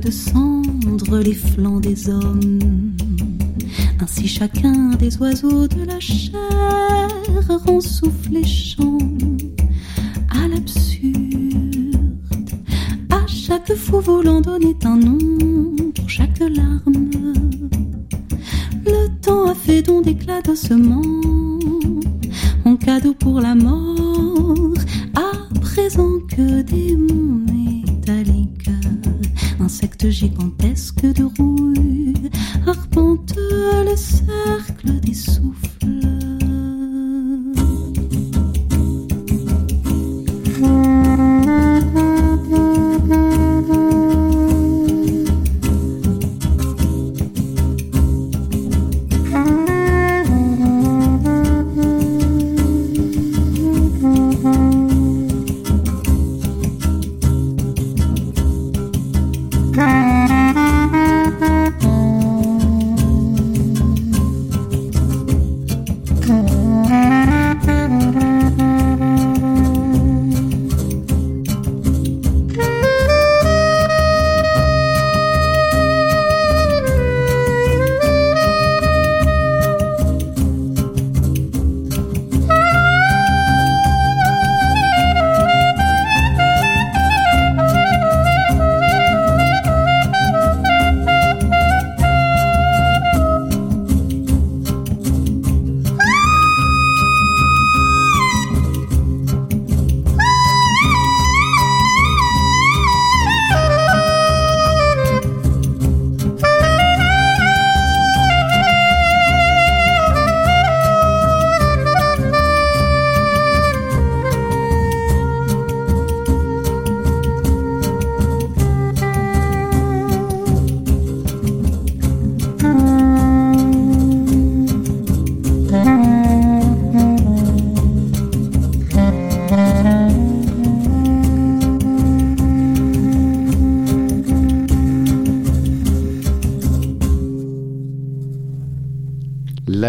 De 0.00 0.10
cendres 0.10 1.18
les 1.18 1.34
flancs 1.34 1.80
des 1.80 2.08
hommes. 2.08 2.94
Ainsi 4.00 4.26
chacun 4.26 4.90
des 4.98 5.16
oiseaux 5.18 5.68
de 5.68 5.84
la 5.84 6.00
chair 6.00 6.38
rend 7.48 7.80
souffle 7.80 8.36
et 8.36 8.44
chant 8.44 8.98
à 10.30 10.48
l'absurde. 10.48 11.96
À 13.10 13.26
chaque 13.26 13.74
fou 13.74 14.00
volant 14.00 14.40
donnait 14.40 14.84
un 14.84 14.96
nom 14.96 15.76
pour 15.94 16.08
chaque 16.08 16.38
larme. 16.38 17.10
Le 18.86 19.08
temps 19.20 19.50
a 19.50 19.54
fait 19.54 19.82
don 19.82 20.00
d'éclats 20.00 20.42
d'ossements 20.42 21.02
en 22.64 22.76
cadeau 22.76 23.14
pour 23.14 23.40
la 23.40 23.54
mort. 23.54 23.99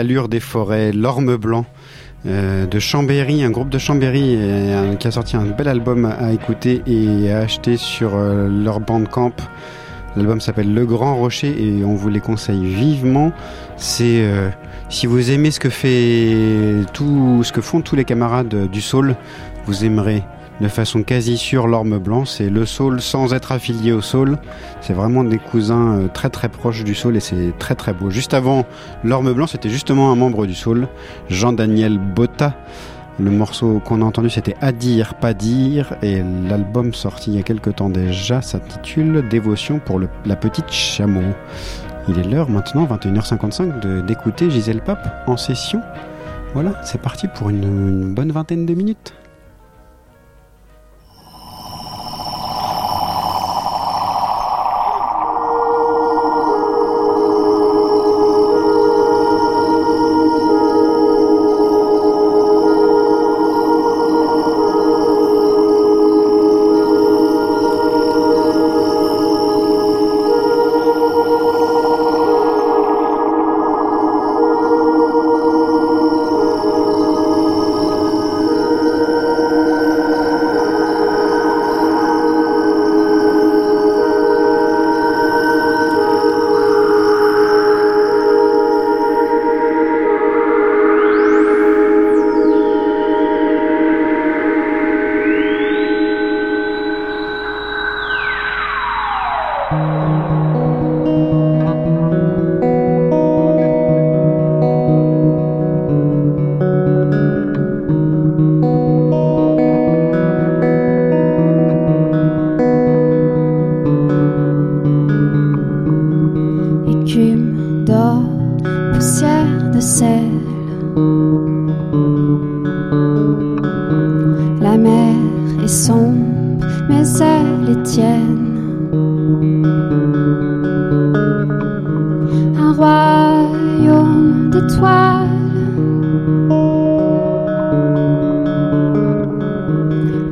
L'allure 0.01 0.29
des 0.29 0.39
forêts, 0.39 0.91
l'orme 0.91 1.37
blanc. 1.37 1.63
euh, 2.25 2.65
de 2.65 2.79
Chambéry, 2.79 3.43
un 3.43 3.51
groupe 3.51 3.69
de 3.69 3.77
Chambéry 3.77 4.35
euh, 4.35 4.95
qui 4.95 5.07
a 5.07 5.11
sorti 5.11 5.37
un 5.37 5.45
bel 5.45 5.67
album 5.67 6.05
à, 6.05 6.31
écouter 6.31 6.81
et 6.87 7.31
à 7.31 7.37
acheter 7.37 7.77
sur 7.77 8.15
euh, 8.15 8.47
leur 8.49 8.79
bandcamp. 8.79 9.33
L'album 10.15 10.41
s'appelle 10.41 10.73
Le 10.73 10.87
Grand 10.87 11.17
Rocher 11.17 11.49
et 11.49 11.85
on 11.85 11.93
vous 11.93 12.09
les 12.09 12.19
conseille 12.19 12.65
vivement. 12.65 13.31
C'est 13.77 14.25
si 14.89 15.05
vous 15.05 15.29
aimez 15.29 15.51
ce 15.51 15.59
que 15.59 15.69
fait 15.69 16.83
tout 16.93 17.43
ce 17.43 17.51
que 17.53 17.61
font 17.61 17.81
tous 17.81 17.95
les 17.95 18.03
camarades 18.03 18.71
du 18.71 18.81
Soul, 18.81 19.15
vous 19.67 19.85
aimerez 19.85 20.23
de 20.61 20.67
façon 20.67 21.03
quasi 21.03 21.37
sûre 21.37 21.67
l'Orme 21.67 21.97
Blanc. 21.97 22.25
C'est 22.25 22.49
le 22.49 22.65
Soul 22.65 23.01
sans 23.01 23.33
être 23.33 23.51
affilié 23.51 23.91
au 23.91 24.01
Soul. 24.01 24.37
C'est 24.79 24.93
vraiment 24.93 25.23
des 25.23 25.37
cousins 25.37 25.97
euh, 25.97 26.07
très 26.07 26.29
très 26.29 26.49
proches 26.49 26.83
du 26.83 26.95
Soul 26.95 27.17
et 27.17 27.19
c'est 27.19 27.53
très 27.59 27.75
très 27.75 27.93
beau. 27.93 28.09
Juste 28.09 28.33
avant 28.33 28.65
l'Orme 29.03 29.33
Blanc, 29.33 29.47
c'était 29.47 29.69
justement 29.69 30.11
un 30.11 30.15
membre 30.15 30.45
du 30.45 30.53
Soul, 30.55 30.87
Jean-Daniel 31.29 31.97
Botta. 31.97 32.53
Le 33.19 33.29
morceau 33.29 33.81
qu'on 33.83 34.01
a 34.01 34.05
entendu 34.05 34.29
c'était 34.29 34.55
À 34.61 34.71
dire, 34.71 35.15
pas 35.15 35.33
dire 35.33 35.93
et 36.01 36.23
l'album 36.49 36.93
sorti 36.93 37.31
il 37.31 37.35
y 37.35 37.39
a 37.39 37.43
quelque 37.43 37.69
temps 37.69 37.89
déjà 37.89 38.41
s'intitule 38.41 39.27
Dévotion 39.29 39.79
pour 39.79 39.99
la 40.25 40.35
petite 40.35 40.71
chameau. 40.71 41.21
Il 42.07 42.17
est 42.17 42.23
l'heure 42.23 42.49
maintenant, 42.49 42.85
21h55, 42.85 43.79
de- 43.79 44.01
d'écouter 44.01 44.49
Gisèle 44.49 44.81
Pape 44.81 45.23
en 45.27 45.37
session. 45.37 45.81
Voilà, 46.53 46.73
c'est 46.83 46.99
parti 47.01 47.27
pour 47.27 47.49
une 47.49 48.13
bonne 48.13 48.31
vingtaine 48.31 48.65
de 48.65 48.73
minutes. 48.73 49.13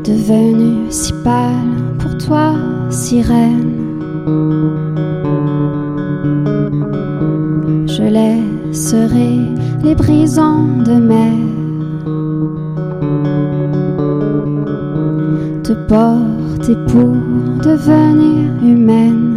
Devenue 0.03 0.91
si 0.91 1.13
pâle 1.23 1.95
pour 1.99 2.17
toi, 2.17 2.53
sirène. 2.89 3.73
Je 7.87 8.03
laisserai 8.03 9.39
les 9.83 9.95
brisants 9.95 10.67
de 10.85 10.93
mer 10.93 11.49
te 15.63 15.73
porter 15.87 16.75
pour 16.87 17.15
devenir 17.63 18.63
humaine. 18.63 19.28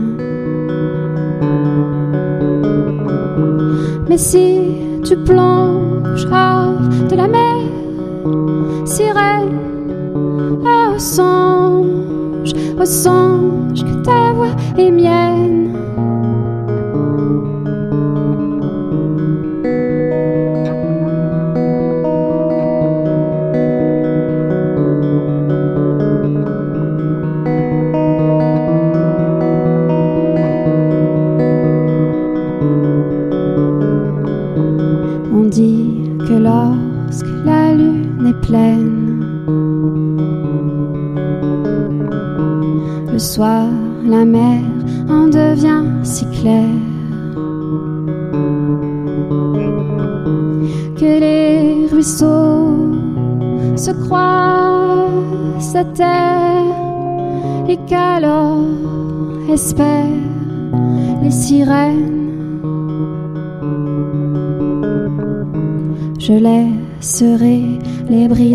Mais 4.12 4.18
si 4.18 4.60
tu 5.06 5.16
plonges 5.16 6.26
hors 6.30 6.76
de 7.08 7.16
la 7.16 7.26
mer, 7.26 7.56
sirène, 8.84 9.56
au 10.60 10.98
songe, 10.98 12.52
au 12.78 12.84
songe 12.84 13.82
que 13.82 14.04
ta 14.04 14.34
voix 14.34 14.54
est 14.76 14.90
mienne. 14.90 15.21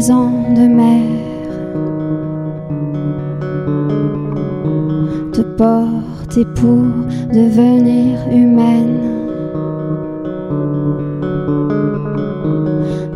de 0.08 0.68
mer 0.68 1.04
te 5.34 5.42
porter 5.42 6.46
pour 6.56 6.86
devenir 7.34 8.18
humaine. 8.32 9.02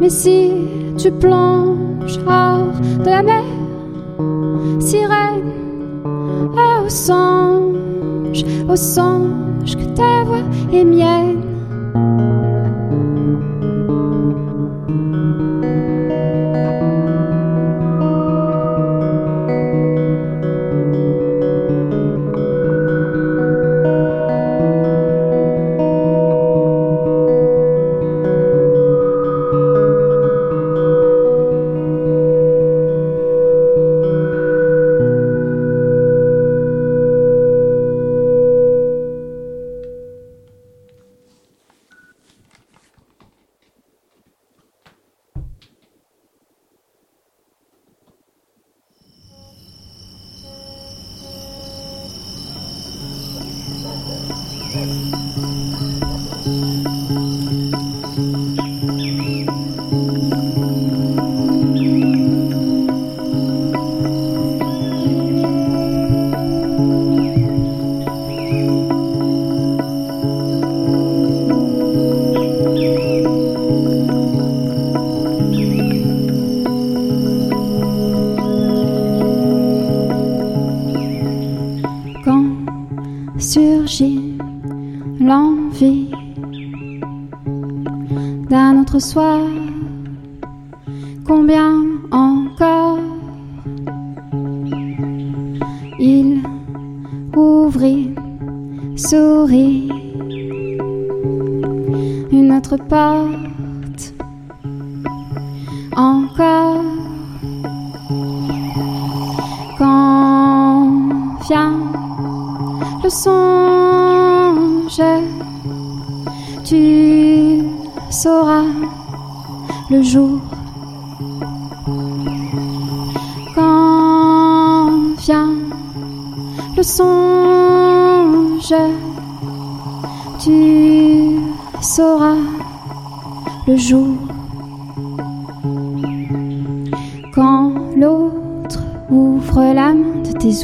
Mais 0.01 0.09
si 0.09 0.51
tu 0.97 1.11
plantes 1.11 1.70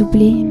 рублей. 0.08 0.47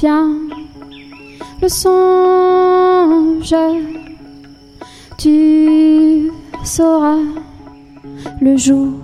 Vient 0.00 0.30
le 1.60 1.68
songe, 1.68 3.54
tu 5.18 6.30
sauras 6.64 7.18
le 8.40 8.56
jour. 8.56 8.97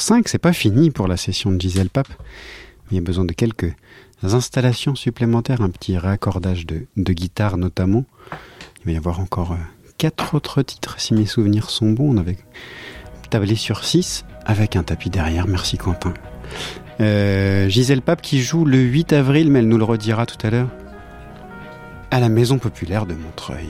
22h05, 0.00 0.22
c'est 0.26 0.38
pas 0.38 0.52
fini 0.52 0.90
pour 0.90 1.08
la 1.08 1.16
session 1.16 1.52
de 1.52 1.60
Gisèle 1.60 1.90
Pape. 1.90 2.08
Il 2.90 2.96
y 2.96 2.98
a 2.98 3.02
besoin 3.02 3.24
de 3.24 3.32
quelques 3.32 3.72
installations 4.22 4.94
supplémentaires, 4.94 5.60
un 5.60 5.70
petit 5.70 5.96
raccordage 5.98 6.66
de, 6.66 6.86
guitare 6.96 7.56
notamment. 7.58 8.04
Il 8.80 8.86
va 8.86 8.92
y 8.92 8.96
avoir 8.96 9.20
encore 9.20 9.52
euh, 9.52 9.56
quatre 9.98 10.34
autres 10.34 10.62
titres 10.62 10.98
si 10.98 11.12
mes 11.14 11.26
souvenirs 11.26 11.70
sont 11.70 11.90
bons. 11.90 12.14
On 12.14 12.16
avait 12.16 12.38
tablé 13.28 13.54
sur 13.54 13.84
6 13.84 14.24
avec 14.46 14.74
un 14.74 14.82
tapis 14.82 15.10
derrière. 15.10 15.46
Merci 15.46 15.76
Quentin. 15.76 16.14
Euh, 17.00 17.68
Gisèle 17.68 18.02
Pape 18.02 18.22
qui 18.22 18.40
joue 18.40 18.64
le 18.64 18.78
8 18.78 19.12
avril, 19.12 19.50
mais 19.50 19.58
elle 19.60 19.68
nous 19.68 19.78
le 19.78 19.84
redira 19.84 20.26
tout 20.26 20.44
à 20.46 20.50
l'heure, 20.50 20.68
à 22.10 22.20
la 22.20 22.28
Maison 22.28 22.58
Populaire 22.58 23.06
de 23.06 23.14
Montreuil. 23.14 23.68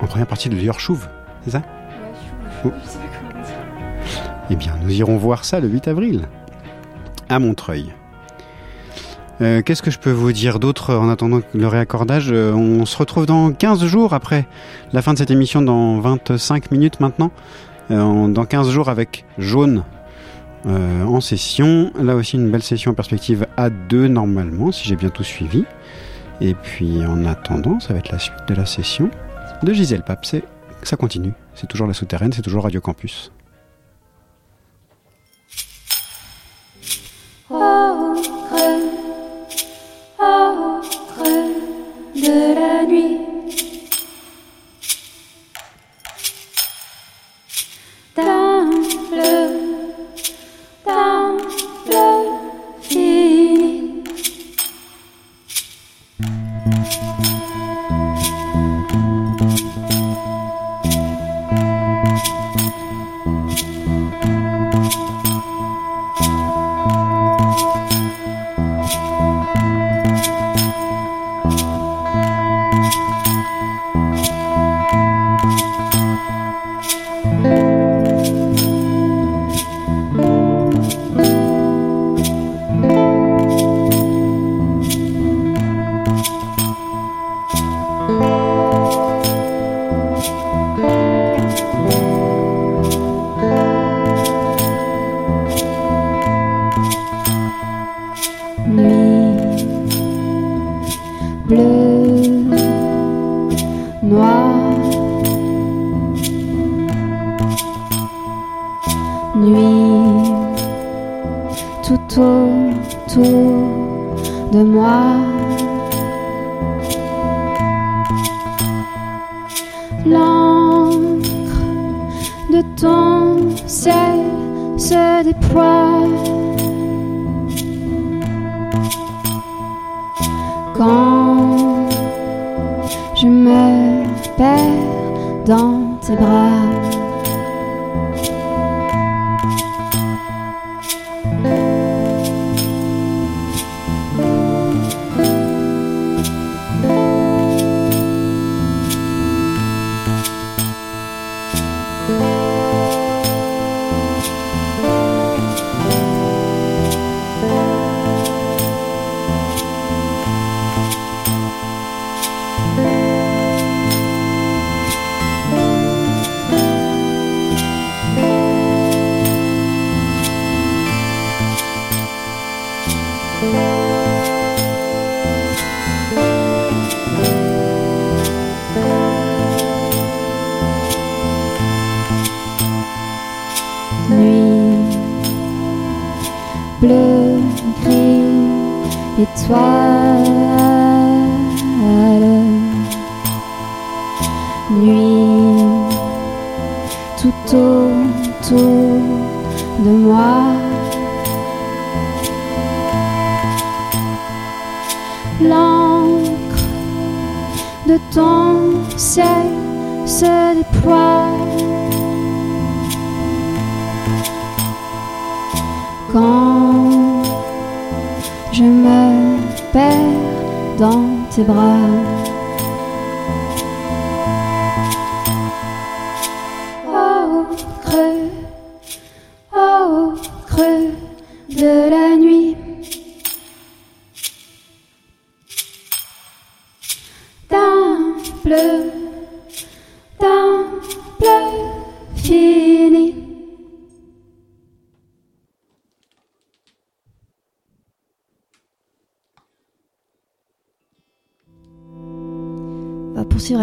En 0.00 0.06
première 0.06 0.28
partie 0.28 0.48
de 0.48 0.56
Yorchouve, 0.56 1.08
c'est 1.44 1.50
ça? 1.50 1.62
Oh. 2.64 2.72
Eh 4.50 4.56
bien, 4.56 4.72
nous 4.82 4.90
irons 4.92 5.16
voir 5.16 5.44
ça 5.44 5.60
le 5.60 5.68
8 5.68 5.88
avril, 5.88 6.22
à 7.28 7.38
Montreuil. 7.38 7.92
Euh, 9.40 9.62
Qu'est-ce 9.62 9.82
que 9.82 9.90
je 9.90 9.98
peux 9.98 10.10
vous 10.10 10.32
dire 10.32 10.58
d'autre 10.58 10.94
en 10.94 11.08
attendant 11.08 11.40
le 11.54 11.66
réaccordage 11.68 12.30
Euh, 12.32 12.52
On 12.52 12.84
se 12.86 12.96
retrouve 12.96 13.26
dans 13.26 13.52
15 13.52 13.84
jours 13.84 14.12
après 14.14 14.46
la 14.92 15.02
fin 15.02 15.12
de 15.12 15.18
cette 15.18 15.30
émission, 15.30 15.62
dans 15.62 16.00
25 16.00 16.70
minutes 16.72 16.98
maintenant. 17.00 17.30
Euh, 17.90 18.28
dans 18.28 18.44
15 18.44 18.70
jours 18.70 18.88
avec 18.88 19.24
Jaune 19.38 19.84
en 20.66 21.20
session. 21.22 21.92
Là 22.02 22.14
aussi, 22.16 22.36
une 22.36 22.50
belle 22.50 22.62
session 22.64 22.90
en 22.90 22.94
perspective 22.94 23.46
à 23.56 23.70
2 23.70 24.08
normalement, 24.08 24.70
si 24.72 24.86
j'ai 24.88 24.96
bien 24.96 25.08
tout 25.08 25.22
suivi. 25.22 25.64
Et 26.42 26.52
puis, 26.54 27.04
en 27.06 27.24
attendant, 27.24 27.80
ça 27.80 27.92
va 27.94 28.00
être 28.00 28.10
la 28.12 28.18
suite 28.18 28.34
de 28.48 28.54
la 28.54 28.66
session 28.66 29.08
de 29.62 29.72
Gisèle 29.72 30.02
Pape. 30.02 30.26
C'est- 30.26 30.44
Ça 30.82 30.96
continue. 30.96 31.32
C'est 31.60 31.66
toujours 31.66 31.88
la 31.88 31.92
souterraine, 31.92 32.32
c'est 32.32 32.42
toujours 32.42 32.62
Radio 32.62 32.80
Campus. 32.80 33.32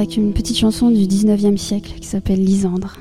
Avec 0.05 0.17
une 0.17 0.33
petite 0.33 0.57
chanson 0.57 0.91
du 0.91 1.07
19e 1.07 1.57
siècle 1.57 1.93
qui 1.99 2.05
s'appelle 2.05 2.39
Lysandre. 2.43 2.97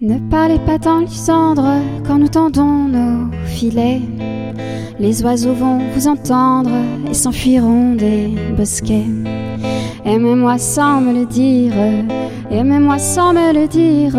Ne 0.00 0.30
parlez 0.30 0.60
pas 0.60 0.78
tant, 0.78 1.00
Lysandre, 1.00 1.64
quand 2.06 2.18
nous 2.18 2.28
tendons 2.28 2.84
nos 2.84 3.32
filets. 3.46 4.02
Les 5.00 5.24
oiseaux 5.24 5.54
vont 5.54 5.80
vous 5.92 6.06
entendre 6.06 6.70
et 7.10 7.14
s'enfuiront 7.14 7.96
des 7.96 8.28
bosquets. 8.56 9.06
Aimez-moi 10.08 10.56
sans 10.56 11.02
me 11.02 11.12
le 11.12 11.26
dire, 11.26 11.74
aimez-moi 12.50 12.98
sans 12.98 13.34
me 13.34 13.52
le 13.52 13.68
dire. 13.68 14.16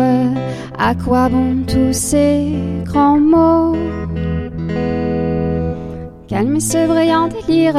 À 0.78 0.94
quoi 0.94 1.28
bon 1.28 1.64
tous 1.66 1.92
ces 1.92 2.52
grands 2.84 3.18
mots? 3.18 3.76
Calmez 6.28 6.60
ce 6.60 6.86
brillant 6.86 7.26
délire, 7.26 7.74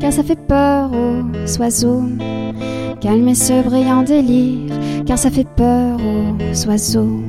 car 0.00 0.10
ça 0.10 0.22
fait 0.22 0.40
peur 0.48 0.90
aux 0.90 1.60
oiseaux. 1.60 2.04
Calmez 2.98 3.34
ce 3.34 3.62
brillant 3.62 4.04
délire, 4.04 4.74
car 5.04 5.18
ça 5.18 5.30
fait 5.30 5.46
peur 5.54 5.98
aux 6.00 6.66
oiseaux. 6.66 7.20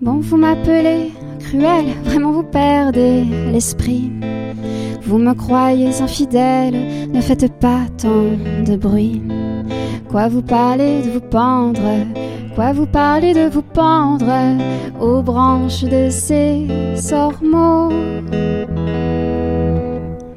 Bon, 0.00 0.20
vous 0.20 0.36
m'appelez 0.36 1.10
cruel, 1.40 1.86
vraiment 2.04 2.30
vous 2.30 2.44
perdez 2.44 3.24
l'esprit. 3.50 4.12
Vous 5.08 5.16
me 5.16 5.32
croyez 5.32 6.02
infidèle, 6.02 7.08
ne 7.10 7.20
faites 7.22 7.50
pas 7.58 7.80
tant 7.96 8.36
de 8.66 8.76
bruit. 8.76 9.22
Quoi 10.10 10.28
vous 10.28 10.42
parlez 10.42 11.00
de 11.00 11.08
vous 11.08 11.22
pendre, 11.22 11.80
quoi 12.54 12.74
vous 12.74 12.84
parlez 12.84 13.32
de 13.32 13.48
vous 13.48 13.62
pendre 13.62 14.30
aux 15.00 15.22
branches 15.22 15.82
de 15.84 16.10
ces 16.10 16.66
sormeaux? 16.94 17.88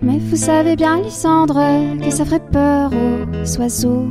Mais 0.02 0.20
vous 0.20 0.38
savez 0.38 0.78
bien, 0.78 1.02
Lysandre, 1.02 1.60
que 2.02 2.10
ça 2.10 2.24
ferait 2.24 2.40
peur 2.40 2.92
aux 2.94 3.60
oiseaux. 3.60 4.08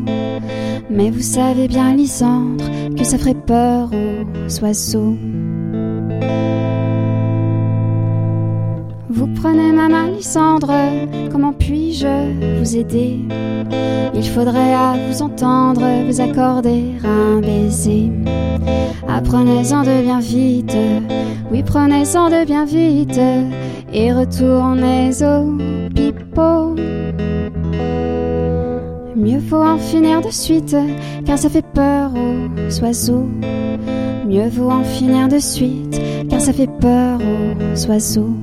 Mais 0.90 1.10
vous 1.10 1.22
savez 1.22 1.68
bien, 1.68 1.94
Lysandre, 1.94 2.64
que 2.98 3.04
ça 3.04 3.16
ferait 3.16 3.32
peur 3.32 3.88
aux 3.94 4.62
oiseaux. 4.62 5.16
Vous 9.12 9.26
prenez 9.26 9.72
ma 9.72 9.88
main, 9.88 10.06
Lysandre, 10.06 10.72
comment 11.32 11.52
puis-je 11.52 12.58
vous 12.60 12.76
aider? 12.76 13.18
Il 14.14 14.24
faudrait 14.24 14.72
à 14.72 14.94
vous 15.08 15.20
entendre 15.20 15.82
vous 16.06 16.20
accorder 16.20 16.92
un 17.04 17.40
baiser. 17.40 18.12
Apprenez-en 19.08 19.82
de 19.82 20.02
bien 20.02 20.20
vite, 20.20 20.76
oui, 21.50 21.64
prenez-en 21.64 22.30
de 22.30 22.44
bien 22.44 22.64
vite, 22.64 23.20
et 23.92 24.12
retournez 24.12 25.10
au 25.24 25.56
pipeau. 25.92 26.76
Mieux 29.16 29.40
vaut 29.40 29.64
en 29.64 29.78
finir 29.78 30.20
de 30.20 30.30
suite, 30.30 30.76
car 31.26 31.36
ça 31.36 31.48
fait 31.48 31.66
peur 31.74 32.12
aux 32.14 32.80
oiseaux. 32.84 33.28
Mieux 34.24 34.48
vaut 34.48 34.70
en 34.70 34.84
finir 34.84 35.26
de 35.26 35.38
suite, 35.38 36.00
car 36.28 36.40
ça 36.40 36.52
fait 36.52 36.70
peur 36.80 37.18
aux 37.20 37.86
oiseaux. 37.88 38.36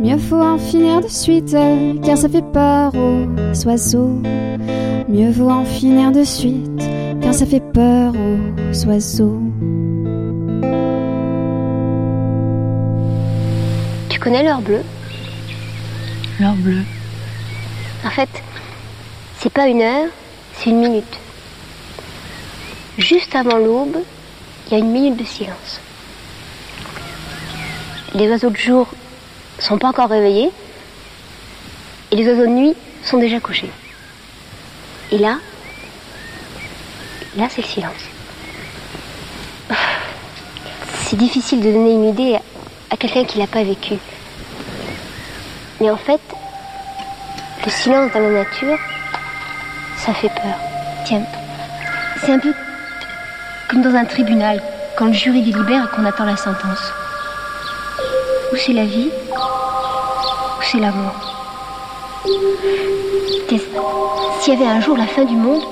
Mieux 0.00 0.16
vaut 0.16 0.40
en 0.40 0.56
finir 0.56 1.02
de 1.02 1.08
suite, 1.08 1.54
car 2.02 2.16
ça 2.16 2.26
fait 2.26 2.44
peur 2.54 2.90
aux 2.94 3.66
oiseaux. 3.66 4.22
Mieux 5.10 5.30
vaut 5.30 5.50
en 5.50 5.66
finir 5.66 6.10
de 6.10 6.24
suite, 6.24 6.82
car 7.20 7.34
ça 7.34 7.44
fait 7.44 7.60
peur 7.60 8.14
aux 8.14 8.86
oiseaux. 8.86 9.42
Tu 14.08 14.18
connais 14.18 14.42
l'heure 14.42 14.62
bleue? 14.62 14.84
L'heure 16.40 16.54
bleue. 16.54 16.84
En 18.06 18.10
fait, 18.10 18.30
c'est 19.38 19.52
pas 19.52 19.68
une 19.68 19.82
heure, 19.82 20.08
c'est 20.54 20.70
une 20.70 20.80
minute. 20.80 21.18
Juste 22.96 23.34
avant 23.34 23.58
l'aube, 23.58 23.98
il 24.66 24.72
y 24.72 24.76
a 24.76 24.78
une 24.78 24.92
minute 24.92 25.18
de 25.18 25.24
silence. 25.24 25.78
Les 28.14 28.30
oiseaux 28.30 28.48
de 28.48 28.56
jour 28.56 28.88
sont 29.60 29.78
pas 29.78 29.88
encore 29.88 30.08
réveillés 30.08 30.50
et 32.10 32.16
les 32.16 32.26
oiseaux 32.26 32.46
de 32.46 32.46
nuit 32.46 32.74
sont 33.04 33.18
déjà 33.18 33.40
couchés. 33.40 33.70
Et 35.12 35.18
là, 35.18 35.38
là 37.36 37.46
c'est 37.48 37.62
le 37.62 37.66
silence. 37.66 37.92
c'est 41.04 41.16
difficile 41.16 41.60
de 41.60 41.72
donner 41.72 41.92
une 41.92 42.08
idée 42.08 42.38
à 42.90 42.96
quelqu'un 42.96 43.24
qui 43.24 43.38
l'a 43.38 43.46
pas 43.46 43.62
vécu. 43.62 43.94
Mais 45.80 45.90
en 45.90 45.96
fait, 45.96 46.20
le 47.64 47.70
silence 47.70 48.12
dans 48.12 48.20
la 48.20 48.30
nature, 48.30 48.78
ça 49.96 50.12
fait 50.14 50.28
peur. 50.28 50.56
Tiens, 51.04 51.22
c'est 52.22 52.32
un 52.32 52.38
peu 52.38 52.52
comme 53.68 53.82
dans 53.82 53.94
un 53.94 54.04
tribunal, 54.04 54.60
quand 54.96 55.06
le 55.06 55.12
jury 55.12 55.42
délibère 55.42 55.84
et 55.84 55.96
qu'on 55.96 56.04
attend 56.04 56.24
la 56.24 56.36
sentence. 56.36 56.92
Ou 58.52 58.56
c'est 58.56 58.72
la 58.72 58.84
vie, 58.84 59.10
ou 59.30 60.62
c'est 60.62 60.78
la 60.78 60.90
mort. 60.90 61.36
S'il 64.40 64.54
y 64.54 64.56
avait 64.56 64.66
un 64.66 64.80
jour 64.80 64.96
la 64.96 65.06
fin 65.06 65.24
du 65.24 65.36
monde, 65.36 65.62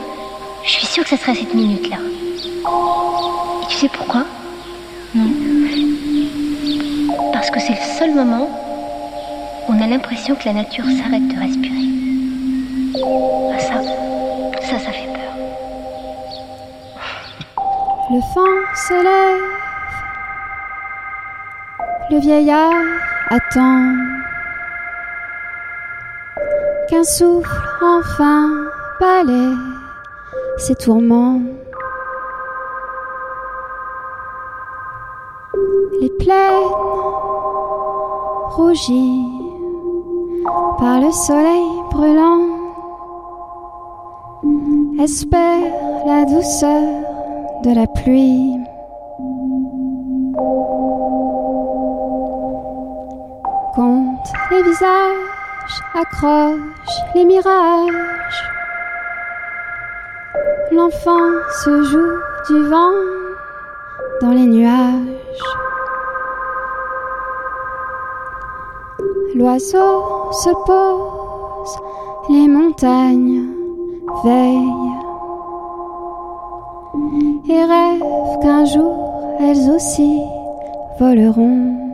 je 0.65 0.71
suis 0.71 0.87
sûre 0.87 1.03
que 1.05 1.11
ce 1.11 1.17
serait 1.17 1.35
cette 1.35 1.55
minute-là. 1.55 1.97
Et 3.63 3.67
tu 3.69 3.77
sais 3.77 3.89
pourquoi 3.89 4.25
Non. 5.15 5.31
Parce 7.33 7.51
que 7.51 7.61
c'est 7.61 7.73
le 7.73 7.99
seul 7.99 8.15
moment 8.15 8.49
où 9.69 9.73
on 9.73 9.83
a 9.83 9.87
l'impression 9.87 10.35
que 10.35 10.45
la 10.47 10.53
nature 10.53 10.85
s'arrête 10.85 11.27
de 11.29 11.39
respirer. 11.39 11.89
Ah, 13.55 13.59
ça, 13.59 13.83
ça, 14.63 14.79
ça 14.79 14.93
fait 14.93 15.07
peur. 15.07 15.35
Le 18.11 18.19
vent 18.19 18.57
se 18.75 18.95
lève, 18.95 19.58
le 22.11 22.19
vieillard 22.19 22.73
attend 23.29 23.93
qu'un 26.89 27.05
souffle 27.05 27.51
enfin 27.83 28.49
balaie 28.99 29.57
ses 30.57 30.75
tourments. 30.75 31.41
Les 36.01 36.11
plaines 36.11 36.73
rougies 38.51 39.25
par 40.79 41.01
le 41.01 41.11
soleil 41.13 41.67
brûlant 41.91 42.41
espèrent 44.99 46.07
la 46.07 46.25
douceur 46.25 46.83
de 47.65 47.75
la 47.75 47.87
pluie. 47.87 48.55
Compte 53.79 54.33
les 54.51 54.61
visages, 54.65 55.79
accroche 55.95 56.99
les 57.15 57.25
mirages. 57.25 58.43
L'enfant 60.73 61.31
se 61.63 61.83
joue 61.85 62.19
du 62.49 62.65
vent 62.65 62.91
dans 64.21 64.33
les 64.33 64.47
nuages. 64.47 65.45
L'oiseau 69.37 70.33
se 70.33 70.51
pose, 70.67 71.79
les 72.31 72.49
montagnes 72.49 73.47
veillent 74.25 74.97
et 77.49 77.65
rêvent 77.65 78.39
qu'un 78.43 78.65
jour 78.65 79.37
elles 79.39 79.71
aussi 79.71 80.21
voleront. 80.99 81.88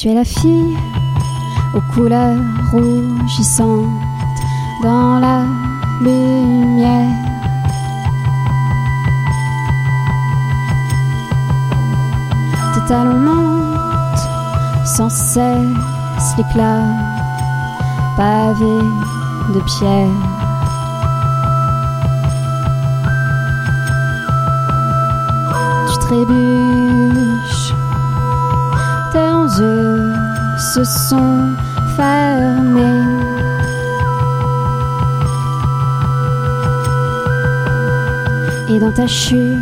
Tu 0.00 0.08
es 0.08 0.14
la 0.14 0.24
fille 0.24 0.78
aux 1.74 1.92
couleurs 1.92 2.40
rougissantes 2.72 3.84
dans 4.82 5.18
la 5.18 5.44
lumière. 6.00 7.06
Tes 12.72 12.88
talons 12.88 13.12
montent 13.12 14.86
sans 14.86 15.10
cesse 15.10 16.34
l'éclat 16.38 16.80
pavé 18.16 18.78
de 19.52 19.60
pierre. 19.66 20.08
Tu 25.92 25.98
trébuches 26.06 27.49
tes 29.12 29.60
yeux 29.60 30.12
se 30.74 30.84
sont 30.84 31.54
fermés. 31.96 32.80
Et 38.68 38.78
dans 38.78 38.92
ta 38.92 39.06
chute 39.06 39.58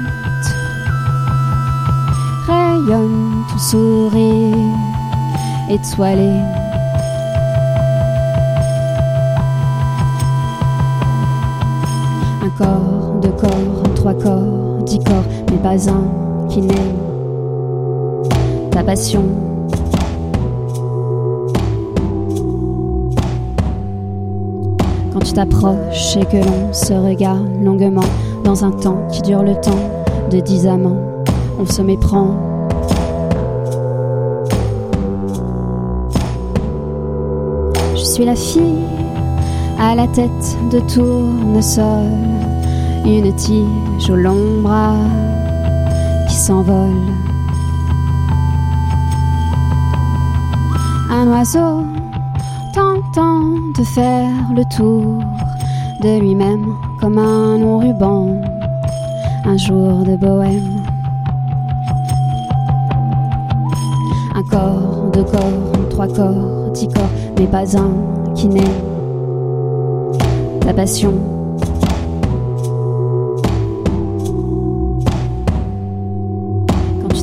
rayonne 2.46 3.44
ton 3.50 3.58
sourire 3.58 4.56
étoilé. 5.70 6.40
Un 12.42 12.50
corps, 12.58 13.18
deux 13.22 13.30
corps, 13.30 13.94
trois 13.94 14.14
corps, 14.14 14.82
dix 14.84 14.98
corps, 14.98 15.24
mais 15.50 15.58
pas 15.58 15.88
un 15.88 16.04
qui 16.50 16.60
ta 16.60 17.07
Quand 25.12 25.20
tu 25.22 25.34
t'approches 25.34 26.16
et 26.16 26.24
que 26.24 26.38
l'on 26.38 26.72
se 26.72 26.94
regarde 26.94 27.62
longuement 27.62 28.00
dans 28.44 28.64
un 28.64 28.70
temps 28.70 29.06
qui 29.12 29.20
dure 29.20 29.42
le 29.42 29.56
temps 29.56 29.78
de 30.30 30.40
dix 30.40 30.66
amants, 30.66 30.96
on 31.60 31.66
se 31.66 31.82
méprend. 31.82 32.30
Je 37.94 38.04
suis 38.04 38.24
la 38.24 38.36
fille 38.36 38.86
à 39.78 39.94
la 39.96 40.06
tête 40.06 40.56
de 40.72 40.80
tournesol, 40.80 42.06
une 43.04 43.34
tige 43.34 44.08
au 44.08 44.16
long 44.16 44.62
bras 44.62 44.96
qui 46.26 46.36
s'envole. 46.36 47.27
Un 51.10 51.26
oiseau 51.28 51.84
tentant 52.74 53.40
de 53.78 53.82
faire 53.82 54.30
le 54.54 54.62
tour 54.64 55.22
de 56.02 56.20
lui-même 56.20 56.66
comme 57.00 57.18
un 57.18 57.58
long 57.58 57.78
ruban, 57.78 58.40
un 59.44 59.56
jour 59.56 60.04
de 60.04 60.16
bohème. 60.16 60.82
Un 64.34 64.42
corps, 64.42 65.10
deux 65.12 65.24
corps, 65.24 65.88
trois 65.90 66.08
corps, 66.08 66.70
dix 66.74 66.88
corps, 66.88 67.10
mais 67.38 67.46
pas 67.46 67.76
un 67.76 68.34
qui 68.34 68.48
n'est 68.48 68.62
ta 70.60 70.74
passion. 70.74 71.37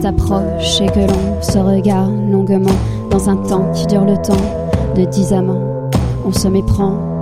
T'approches 0.06 0.82
et 0.82 0.86
que 0.86 1.00
l'on 1.00 1.42
se 1.42 1.58
regarde 1.58 2.14
longuement 2.30 2.70
dans 3.10 3.28
un 3.28 3.38
temps 3.38 3.72
qui 3.72 3.88
dure 3.88 4.06
le 4.06 4.16
temps 4.18 4.94
de 4.96 5.04
dix 5.04 5.34
amants, 5.34 5.90
on 6.24 6.32
se 6.32 6.48
méprend. 6.48 7.15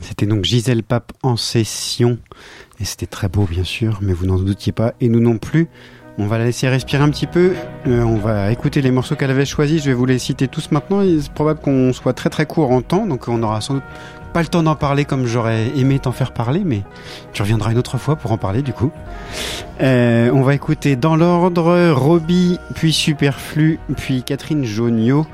C'était 0.00 0.26
donc 0.26 0.44
Gisèle 0.44 0.82
Pape 0.82 1.12
en 1.22 1.36
session. 1.36 2.18
Et 2.80 2.84
c'était 2.84 3.06
très 3.06 3.28
beau, 3.28 3.44
bien 3.44 3.64
sûr, 3.64 3.98
mais 4.02 4.12
vous 4.12 4.26
n'en 4.26 4.38
doutiez 4.38 4.72
pas, 4.72 4.94
et 5.00 5.08
nous 5.08 5.20
non 5.20 5.38
plus. 5.38 5.68
On 6.16 6.26
va 6.26 6.38
la 6.38 6.44
laisser 6.44 6.68
respirer 6.68 7.02
un 7.02 7.10
petit 7.10 7.26
peu. 7.26 7.54
Euh, 7.88 8.02
on 8.02 8.16
va 8.16 8.52
écouter 8.52 8.80
les 8.82 8.92
morceaux 8.92 9.16
qu'elle 9.16 9.32
avait 9.32 9.44
choisis. 9.44 9.82
Je 9.82 9.88
vais 9.88 9.94
vous 9.94 10.06
les 10.06 10.20
citer 10.20 10.46
tous 10.46 10.70
maintenant. 10.70 11.00
Il 11.00 11.18
est 11.18 11.32
probable 11.32 11.60
qu'on 11.60 11.92
soit 11.92 12.12
très 12.12 12.30
très 12.30 12.46
court 12.46 12.70
en 12.70 12.82
temps, 12.82 13.06
donc 13.06 13.26
on 13.26 13.42
aura 13.42 13.60
sans 13.60 13.74
doute 13.74 13.82
pas 14.32 14.42
le 14.42 14.48
temps 14.48 14.64
d'en 14.64 14.74
parler 14.74 15.04
comme 15.04 15.26
j'aurais 15.26 15.68
aimé 15.76 16.00
t'en 16.00 16.10
faire 16.10 16.32
parler, 16.32 16.62
mais 16.64 16.82
tu 17.32 17.42
reviendras 17.42 17.70
une 17.70 17.78
autre 17.78 17.98
fois 17.98 18.16
pour 18.16 18.32
en 18.32 18.36
parler 18.36 18.62
du 18.62 18.72
coup. 18.72 18.90
Euh, 19.80 20.28
on 20.34 20.42
va 20.42 20.56
écouter 20.56 20.96
dans 20.96 21.14
l'ordre 21.14 21.90
Robbie, 21.92 22.58
puis 22.74 22.92
Superflu, 22.92 23.78
puis 23.96 24.24
Catherine 24.24 24.64
Jonio, 24.64 25.24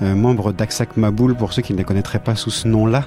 membre 0.00 0.52
d'Aksak 0.52 0.96
Maboul 0.96 1.34
pour 1.34 1.52
ceux 1.52 1.62
qui 1.62 1.72
ne 1.72 1.78
la 1.78 1.84
connaîtraient 1.84 2.18
pas 2.18 2.34
sous 2.34 2.50
ce 2.50 2.68
nom-là. 2.68 3.04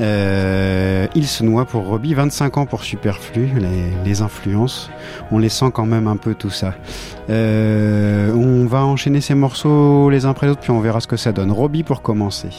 Euh, 0.00 1.06
il 1.14 1.26
se 1.26 1.42
noie 1.42 1.64
pour 1.64 1.86
Robbie, 1.86 2.12
25 2.14 2.58
ans 2.58 2.66
pour 2.66 2.84
Superflu, 2.84 3.48
les, 3.58 3.90
les 4.04 4.22
influences, 4.22 4.90
on 5.30 5.38
les 5.38 5.48
sent 5.48 5.70
quand 5.72 5.86
même 5.86 6.06
un 6.06 6.16
peu 6.16 6.34
tout 6.34 6.50
ça. 6.50 6.74
Euh, 7.30 8.32
on 8.34 8.66
va 8.66 8.84
enchaîner 8.84 9.20
ces 9.20 9.34
morceaux 9.34 10.10
les 10.10 10.26
uns 10.26 10.30
après 10.30 10.46
les 10.46 10.52
autres, 10.52 10.60
puis 10.60 10.70
on 10.70 10.80
verra 10.80 11.00
ce 11.00 11.06
que 11.06 11.16
ça 11.16 11.32
donne. 11.32 11.50
Robbie 11.50 11.82
pour 11.82 12.02
commencer. 12.02 12.50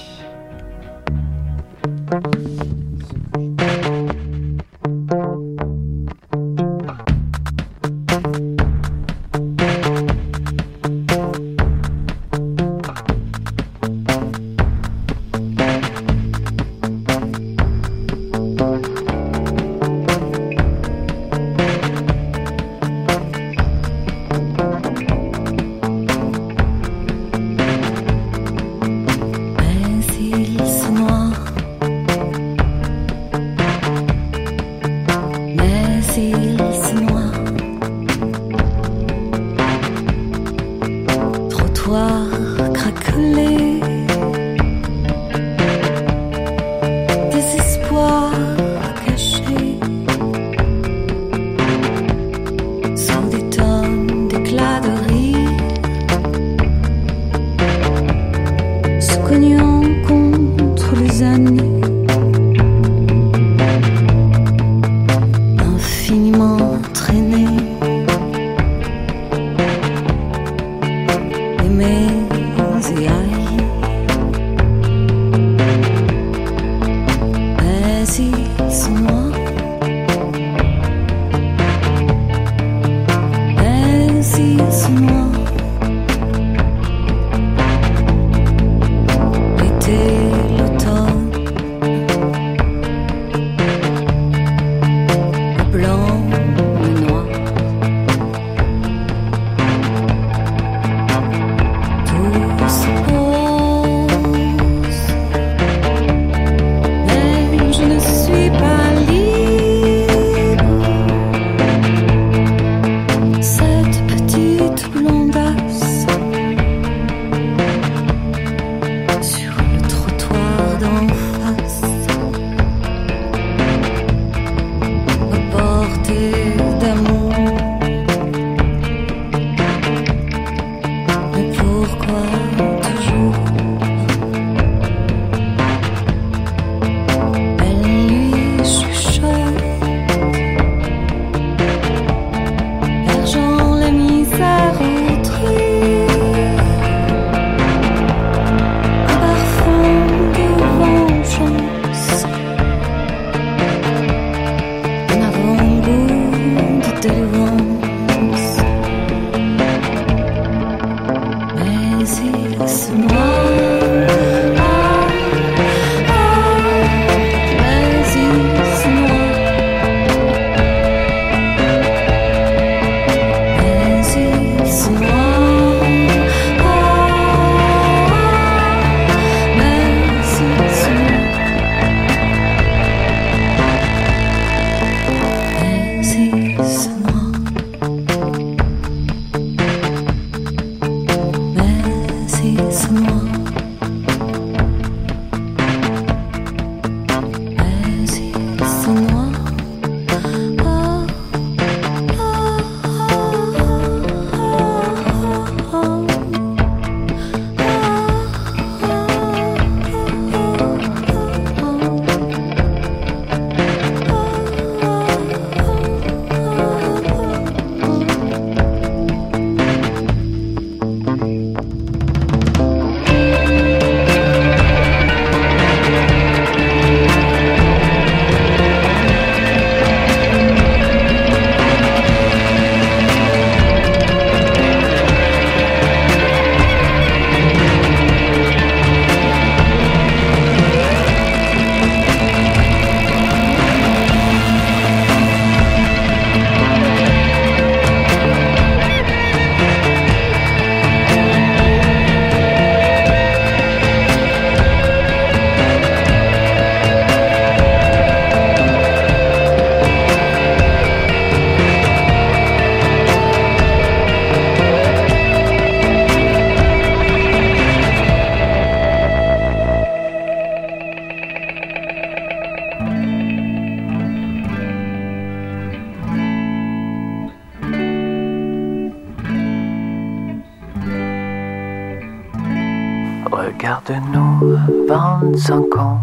Regarde-nous, 283.88 284.57
25 284.89 285.77
ans, 285.77 285.99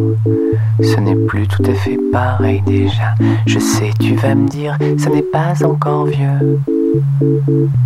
ce 0.80 1.00
n'est 1.00 1.14
plus 1.26 1.46
tout 1.46 1.62
à 1.66 1.74
fait 1.74 1.98
pareil 2.10 2.62
déjà. 2.66 3.14
Je 3.46 3.58
sais, 3.58 3.90
tu 4.00 4.14
vas 4.14 4.34
me 4.34 4.48
dire, 4.48 4.78
ça 4.96 5.10
n'est 5.10 5.22
pas 5.22 5.52
encore 5.64 6.06
vieux. 6.06 6.60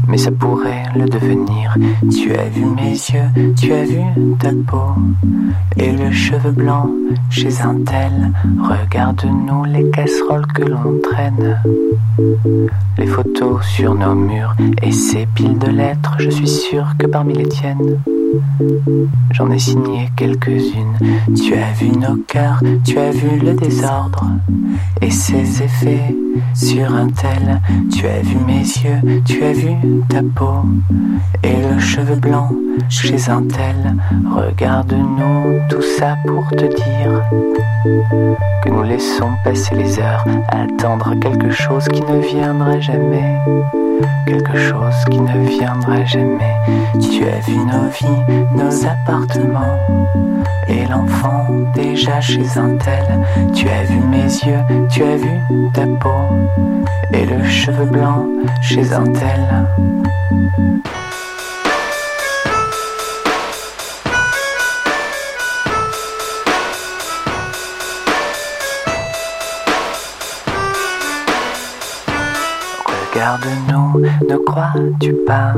Mais 0.07 0.19
ça 0.19 0.31
pourrait 0.31 0.85
le 0.95 1.07
devenir. 1.07 1.75
Tu 2.13 2.33
as 2.33 2.49
vu 2.49 2.65
mes 2.67 2.93
yeux, 2.93 3.53
tu 3.57 3.73
as 3.73 3.85
vu 3.85 4.01
ta 4.39 4.51
peau 4.51 4.95
et 5.77 5.91
le 5.91 6.13
cheveu 6.13 6.53
blanc 6.53 6.91
chez 7.31 7.61
un 7.63 7.83
tel. 7.85 8.33
Regarde-nous 8.61 9.65
les 9.65 9.91
casseroles 9.91 10.47
que 10.47 10.63
l'on 10.63 11.01
traîne, 11.03 11.61
les 12.99 13.07
photos 13.07 13.65
sur 13.67 13.95
nos 13.97 14.15
murs 14.15 14.55
et 14.81 14.93
ces 14.93 15.27
piles 15.35 15.59
de 15.59 15.71
lettres. 15.71 16.15
Je 16.19 16.31
suis 16.31 16.49
sûr 16.49 16.95
que 16.99 17.07
parmi 17.07 17.35
les 17.35 17.49
tiennes. 17.49 17.99
J'en 19.33 19.51
ai 19.51 19.59
signé 19.59 20.11
quelques-unes. 20.17 20.99
Tu 21.37 21.55
as 21.55 21.73
vu 21.73 21.91
nos 21.91 22.17
cœurs, 22.27 22.63
tu 22.85 22.99
as 22.99 23.11
vu 23.11 23.39
le 23.39 23.55
désordre 23.55 24.27
et 25.01 25.11
ses 25.11 25.63
effets 25.63 26.15
sur 26.55 26.93
un 26.95 27.09
tel. 27.09 27.61
Tu 27.93 28.07
as 28.07 28.21
vu 28.21 28.37
mes 28.47 28.61
yeux, 28.61 29.23
tu 29.25 29.43
as 29.45 29.53
vu 29.53 29.73
ta 30.09 30.23
peau 30.23 30.63
et 31.43 31.57
le 31.73 31.79
cheveu 31.79 32.17
blanc 32.17 32.51
chez 32.89 33.29
un 33.29 33.43
tel. 33.43 33.97
Regarde-nous, 34.31 35.61
tout 35.69 35.83
ça 35.83 36.17
pour 36.27 36.49
te 36.51 36.65
dire 36.65 37.23
que 38.65 38.71
nous 38.71 38.83
laissons 38.83 39.31
passer 39.45 39.75
les 39.75 39.99
heures 39.99 40.25
à 40.49 40.63
attendre 40.63 41.15
quelque 41.21 41.51
chose 41.51 41.87
qui 41.89 42.03
ne 42.03 42.21
viendra 42.21 42.81
jamais. 42.81 43.39
Quelque 44.27 44.57
chose 44.57 45.05
qui 45.11 45.21
ne 45.21 45.49
viendra 45.49 46.05
jamais. 46.05 46.57
Tu 47.01 47.25
as 47.25 47.41
vu 47.41 47.57
nos 47.57 47.89
vies, 47.89 48.45
nos 48.55 48.87
appartements 48.87 49.79
et 50.69 50.85
l'enfant 50.87 51.47
déjà 51.75 52.21
chez 52.21 52.47
un. 52.57 52.77
Tu 53.55 53.69
as 53.69 53.85
vu 53.85 53.99
mes 54.01 54.25
yeux, 54.25 54.87
tu 54.91 55.03
as 55.03 55.17
vu 55.17 55.31
ta 55.73 55.87
peau 55.87 56.25
et 57.13 57.25
le 57.25 57.45
cheveu 57.45 57.87
blanc 57.87 58.27
chez 58.61 58.93
un. 58.93 59.05
Regarde-nous, 73.29 74.01
ne 74.31 74.37
crois-tu 74.39 75.13
pas 75.27 75.53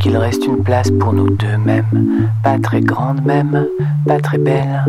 qu'il 0.00 0.16
reste 0.16 0.44
une 0.46 0.64
place 0.64 0.90
pour 0.90 1.12
nous 1.12 1.30
deux 1.30 1.56
mêmes, 1.64 2.28
pas 2.42 2.58
très 2.58 2.80
grande 2.80 3.24
même, 3.24 3.68
pas 4.04 4.18
très 4.18 4.38
belle, 4.38 4.82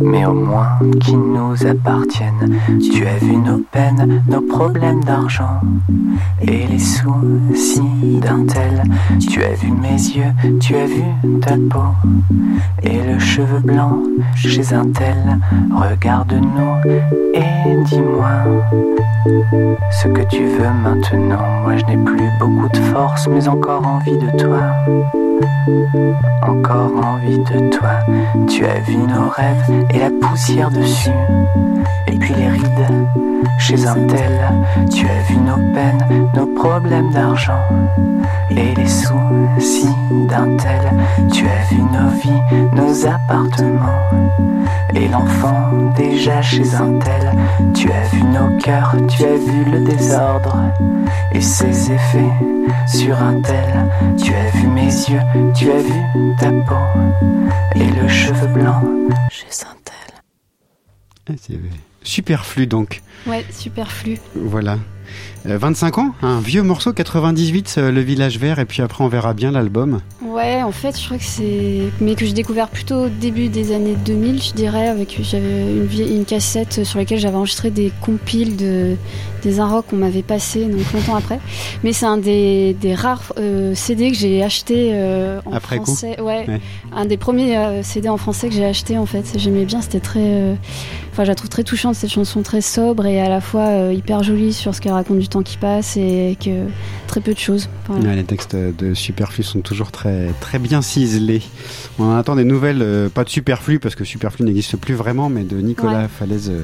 mais 0.00 0.24
au 0.26 0.34
moins 0.34 0.78
qui 1.00 1.14
nous 1.16 1.66
appartiennent. 1.66 2.58
Tu 2.92 3.06
as 3.06 3.16
vu 3.16 3.36
nos 3.36 3.58
peines, 3.58 4.22
nos 4.28 4.40
problèmes 4.40 5.02
d'argent 5.04 5.60
et 6.40 6.66
les 6.66 6.78
soucis 6.78 8.20
d'un 8.20 8.44
tel. 8.44 8.82
Tu 9.20 9.42
as 9.42 9.54
vu 9.54 9.70
mes 9.70 9.88
yeux, 9.88 10.32
tu 10.60 10.74
as 10.76 10.86
vu 10.86 11.02
ta 11.40 11.56
peau 11.70 11.94
et 12.82 13.00
le 13.02 13.18
cheveu 13.18 13.60
blanc 13.60 13.98
chez 14.34 14.72
un 14.74 14.86
tel. 14.86 15.38
Regarde-nous 15.70 16.92
et 17.34 17.84
dis-moi 17.84 18.30
ce 19.90 20.08
que 20.08 20.22
tu 20.22 20.44
veux 20.44 20.70
maintenant. 20.82 21.62
Moi 21.62 21.76
je 21.76 21.84
n'ai 21.86 22.02
plus 22.04 22.28
beaucoup 22.38 22.68
de 22.68 22.78
force, 22.78 23.28
mais 23.28 23.46
encore 23.48 23.86
envie 23.86 24.16
de 24.16 24.36
toi. 24.36 25.21
Encore 26.42 26.92
envie 27.04 27.38
de 27.38 27.70
toi. 27.70 28.00
Tu 28.48 28.64
as 28.64 28.80
vu 28.80 28.96
nos 28.96 29.28
rêves 29.28 29.86
et 29.90 29.98
la 29.98 30.10
poussière 30.10 30.70
dessus. 30.70 31.10
Et 32.06 32.16
puis 32.18 32.34
les 32.34 32.48
rides 32.48 33.31
chez 33.58 33.86
un 33.86 34.06
tel. 34.06 34.52
Tu 34.90 35.06
as 35.06 35.22
vu 35.28 35.36
nos 35.36 35.56
peines, 35.72 36.28
nos 36.34 36.46
problèmes 36.46 37.10
d'argent. 37.10 37.60
Et 38.50 38.74
les 38.74 38.86
soucis 38.86 39.94
d'un 40.28 40.56
tel. 40.56 40.92
Tu 41.32 41.46
as 41.46 41.64
vu 41.70 41.80
nos 41.80 42.10
vies, 42.20 42.42
nos 42.74 43.06
appartements. 43.06 44.02
Et 44.94 45.08
l'enfant 45.08 45.70
déjà 45.96 46.42
chez 46.42 46.74
un 46.74 46.98
tel. 46.98 47.32
Tu 47.74 47.90
as 47.90 48.04
vu 48.12 48.22
nos 48.22 48.58
cœurs, 48.58 48.94
tu 49.08 49.24
as 49.24 49.36
vu 49.36 49.70
le 49.70 49.80
désordre. 49.84 50.56
Et 51.32 51.40
ses 51.40 51.92
effets 51.92 52.32
sur 52.86 53.20
un 53.22 53.40
tel. 53.40 53.88
Tu 54.16 54.34
as 54.34 54.50
vu 54.56 54.66
mes 54.66 54.86
yeux, 54.86 55.22
tu 55.54 55.70
as 55.70 55.78
vu 55.78 56.36
ta 56.38 56.50
peau 56.50 56.74
et 57.74 57.84
le 57.84 58.08
cheveu 58.08 58.46
blanc 58.48 58.82
chez 59.30 59.46
un 59.64 59.76
tel. 59.84 60.14
Ah, 61.28 61.32
superflu 62.04 62.66
donc. 62.66 63.02
Ouais, 63.26 63.44
superflu. 63.50 64.18
Voilà. 64.34 64.78
Euh, 65.46 65.58
25 65.58 65.98
ans, 65.98 66.12
un 66.22 66.40
vieux 66.40 66.62
morceau 66.62 66.92
98, 66.92 67.74
euh, 67.78 67.90
Le 67.90 68.00
Village 68.00 68.38
Vert, 68.38 68.58
et 68.60 68.64
puis 68.64 68.80
après 68.82 69.02
on 69.02 69.08
verra 69.08 69.34
bien 69.34 69.50
l'album. 69.50 70.00
Ouais, 70.24 70.62
en 70.62 70.70
fait, 70.72 70.98
je 70.98 71.04
crois 71.04 71.18
que 71.18 71.24
c'est. 71.24 71.80
Mais 72.00 72.14
que 72.14 72.24
j'ai 72.24 72.32
découvert 72.32 72.68
plutôt 72.68 73.04
au 73.06 73.08
début 73.08 73.48
des 73.48 73.74
années 73.74 73.96
2000, 74.04 74.40
je 74.42 74.52
dirais, 74.52 74.88
avec. 74.88 75.18
J'avais 75.22 75.62
une, 75.62 75.84
vieille- 75.84 76.16
une 76.16 76.24
cassette 76.24 76.84
sur 76.84 76.98
laquelle 76.98 77.18
j'avais 77.18 77.36
enregistré 77.36 77.70
des 77.70 77.92
compiles 78.00 78.56
de, 78.56 78.96
des 79.42 79.58
un 79.60 79.82
qu'on 79.82 79.96
m'avait 79.96 80.22
passé, 80.22 80.64
donc 80.66 80.80
longtemps 80.92 81.16
après. 81.16 81.38
Mais 81.84 81.92
c'est 81.92 82.06
un 82.06 82.18
des, 82.18 82.74
des 82.80 82.94
rares 82.94 83.32
euh, 83.38 83.74
CD 83.74 84.10
que 84.12 84.16
j'ai 84.16 84.42
acheté 84.42 84.90
euh, 84.94 85.40
en 85.44 85.52
Après 85.52 85.78
coup 85.78 85.84
français. 85.86 86.20
Ouais, 86.20 86.44
Ouais. 86.48 86.60
un 86.94 87.04
des 87.04 87.16
premiers 87.16 87.56
euh, 87.58 87.82
CD 87.82 88.08
en 88.08 88.16
français 88.16 88.48
que 88.48 88.54
j'ai 88.54 88.64
acheté, 88.64 88.96
en 88.98 89.06
fait. 89.06 89.24
J'aimais 89.36 89.64
bien, 89.64 89.80
c'était 89.82 90.00
très. 90.00 90.20
euh, 90.22 90.54
Enfin, 91.12 91.24
je 91.24 91.28
la 91.28 91.34
trouve 91.34 91.50
très 91.50 91.62
touchante, 91.62 91.94
cette 91.94 92.10
chanson 92.10 92.40
très 92.40 92.62
sobre 92.62 93.04
et 93.04 93.20
à 93.20 93.28
la 93.28 93.42
fois 93.42 93.66
euh, 93.66 93.92
hyper 93.92 94.22
jolie 94.22 94.54
sur 94.54 94.74
ce 94.74 94.80
qu'elle 94.80 94.94
raconte 95.02 95.18
du 95.18 95.28
temps 95.28 95.42
qui 95.42 95.56
passe 95.58 95.96
et 95.96 96.36
que 96.42 96.66
très 97.06 97.20
peu 97.20 97.34
de 97.34 97.38
choses. 97.38 97.68
Voilà. 97.88 98.08
Ouais, 98.10 98.16
les 98.16 98.24
textes 98.24 98.56
de 98.56 98.94
Superflu 98.94 99.42
sont 99.42 99.60
toujours 99.60 99.90
très, 99.90 100.28
très 100.40 100.58
bien 100.58 100.82
ciselés. 100.82 101.42
On 101.98 102.10
attend 102.16 102.36
des 102.36 102.44
nouvelles, 102.44 102.82
euh, 102.82 103.08
pas 103.08 103.24
de 103.24 103.28
Superflu, 103.28 103.78
parce 103.78 103.94
que 103.94 104.04
Superflu 104.04 104.44
n'existe 104.44 104.76
plus 104.76 104.94
vraiment, 104.94 105.28
mais 105.28 105.42
de 105.44 105.56
Nicolas 105.60 106.02
Ouais. 106.02 106.08
Falaise. 106.08 106.50
euh, 106.50 106.62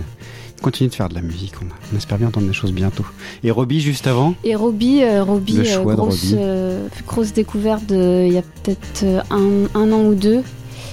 il 0.56 0.62
continue 0.62 0.88
de 0.88 0.94
faire 0.96 1.08
de 1.08 1.14
la 1.14 1.20
musique, 1.22 1.52
on, 1.62 1.96
espère 1.96 2.18
bien 2.18 2.26
entendre 2.26 2.48
des 2.48 2.52
choses 2.52 2.72
bientôt. 2.72 3.04
Et 3.44 3.52
Robbie, 3.52 3.80
juste 3.80 4.08
avant? 4.08 4.34
Et 4.42 4.56
Robbie, 4.56 5.02
euh, 5.04 5.22
euh, 5.24 5.64
choix 5.64 5.92
de 5.92 5.96
grosse, 6.00 6.34
euh, 6.34 6.88
grosse 7.06 7.32
découverte 7.32 7.86
de- 7.86 8.24
il 8.26 8.32
y 8.32 8.38
a 8.38 8.42
peut-être 8.42 9.04
euh, 9.04 9.20
un, 9.30 9.80
un 9.80 9.92
an 9.92 10.02
ou 10.02 10.16
deux. 10.16 10.42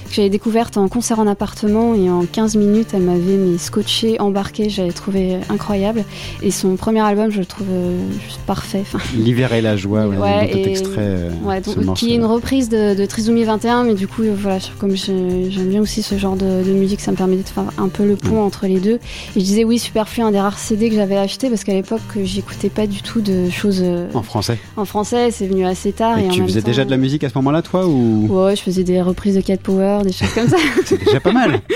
Que 0.06 0.14
j'avais 0.22 0.30
découverte 0.30 0.78
en 0.78 0.88
concert 0.88 1.20
en 1.20 1.28
appartement 1.28 1.94
et 1.96 2.10
en 2.10 2.26
15 2.26 2.56
minutes 2.56 2.90
elle 2.94 3.02
m'avait 3.02 3.38
mis 3.38 3.58
scotché, 3.60 4.20
embarqué, 4.22 4.70
j'avais 4.70 4.92
trouvé 4.92 5.38
incroyable. 5.50 6.04
Et 6.42 6.52
son 6.52 6.76
premier 6.76 7.02
album 7.02 7.32
je 7.32 7.40
le 7.40 7.46
trouve 7.46 7.68
euh, 7.70 7.98
juste 8.24 8.40
parfait. 8.46 8.82
Enfin, 8.82 9.00
L'hiver 9.18 9.52
et 9.54 9.62
la 9.62 9.76
joie, 9.76 10.08
ouais, 10.08 10.18
Ouais, 10.18 10.52
et- 10.54 10.70
extrait 10.70 10.94
euh, 11.00 11.30
ouais, 11.44 11.60
donc, 11.62 11.96
qui 11.96 12.12
est 12.12 12.16
une 12.16 12.26
reprise 12.26 12.70
de, 12.70 12.96
de 12.96 13.06
Trisomie 13.06 13.44
21, 13.44 13.84
mais 13.84 13.94
du 13.96 14.08
coup, 14.08 14.22
euh, 14.24 14.34
voilà, 14.38 14.60
comme 14.80 14.96
j'aime 14.96 15.50
bien 15.70 15.82
aussi 15.82 16.02
ce 16.02 16.18
genre 16.18 16.36
de, 16.36 16.64
de 16.64 16.72
musique, 16.72 17.02
ça 17.02 17.12
me 17.12 17.18
permet 17.18 17.36
de 17.38 17.42
faire 17.44 17.64
un 17.78 17.88
peu 17.90 18.06
le 18.06 18.16
pont 18.16 18.42
entre 18.44 18.68
les 18.68 18.80
deux. 18.80 19.00
Et 19.36 19.40
je 19.40 19.40
disais 19.40 19.64
oui, 19.64 19.80
Superflu, 19.80 20.24
un 20.24 20.32
des 20.32 20.40
rares 20.40 20.60
CD 20.60 20.90
que 20.90 20.96
j'avais 20.96 21.18
acheté 21.18 21.50
parce 21.50 21.64
qu'à 21.64 21.74
l'époque, 21.74 22.02
j'écoutais 22.24 22.70
pas 22.70 22.88
du 22.88 23.02
tout 23.02 23.22
de 23.22 23.50
choses 23.50 23.82
euh, 23.84 24.08
En 24.14 24.22
français. 24.24 24.60
en 24.78 24.86
français, 24.86 25.32
c'est 25.32 25.48
venu 25.48 25.66
assez 25.66 25.92
tard. 25.92 26.20
Et, 26.20 26.26
Et 26.26 26.28
en 26.28 26.30
tu 26.30 26.40
même 26.42 26.48
faisais 26.50 26.62
temps- 26.62 26.68
déjà 26.68 26.86
de 26.86 26.92
la 26.92 26.98
musique 26.98 27.24
à 27.24 27.30
ce 27.30 27.34
moment-là, 27.40 27.62
toi 27.62 27.88
ou? 27.88 28.28
Ouais, 28.30 28.56
je 28.56 28.62
faisais 28.62 28.84
des 28.84 29.02
reprises 29.02 29.36
de 29.36 29.42
Cat 29.42 29.58
Power, 29.58 29.95
des 30.04 30.12
choses 30.12 30.34
comme 30.34 30.48
ça. 30.48 30.58
C'est 30.86 31.04
déjà 31.04 31.20
pas 31.20 31.32
mal. 31.32 31.62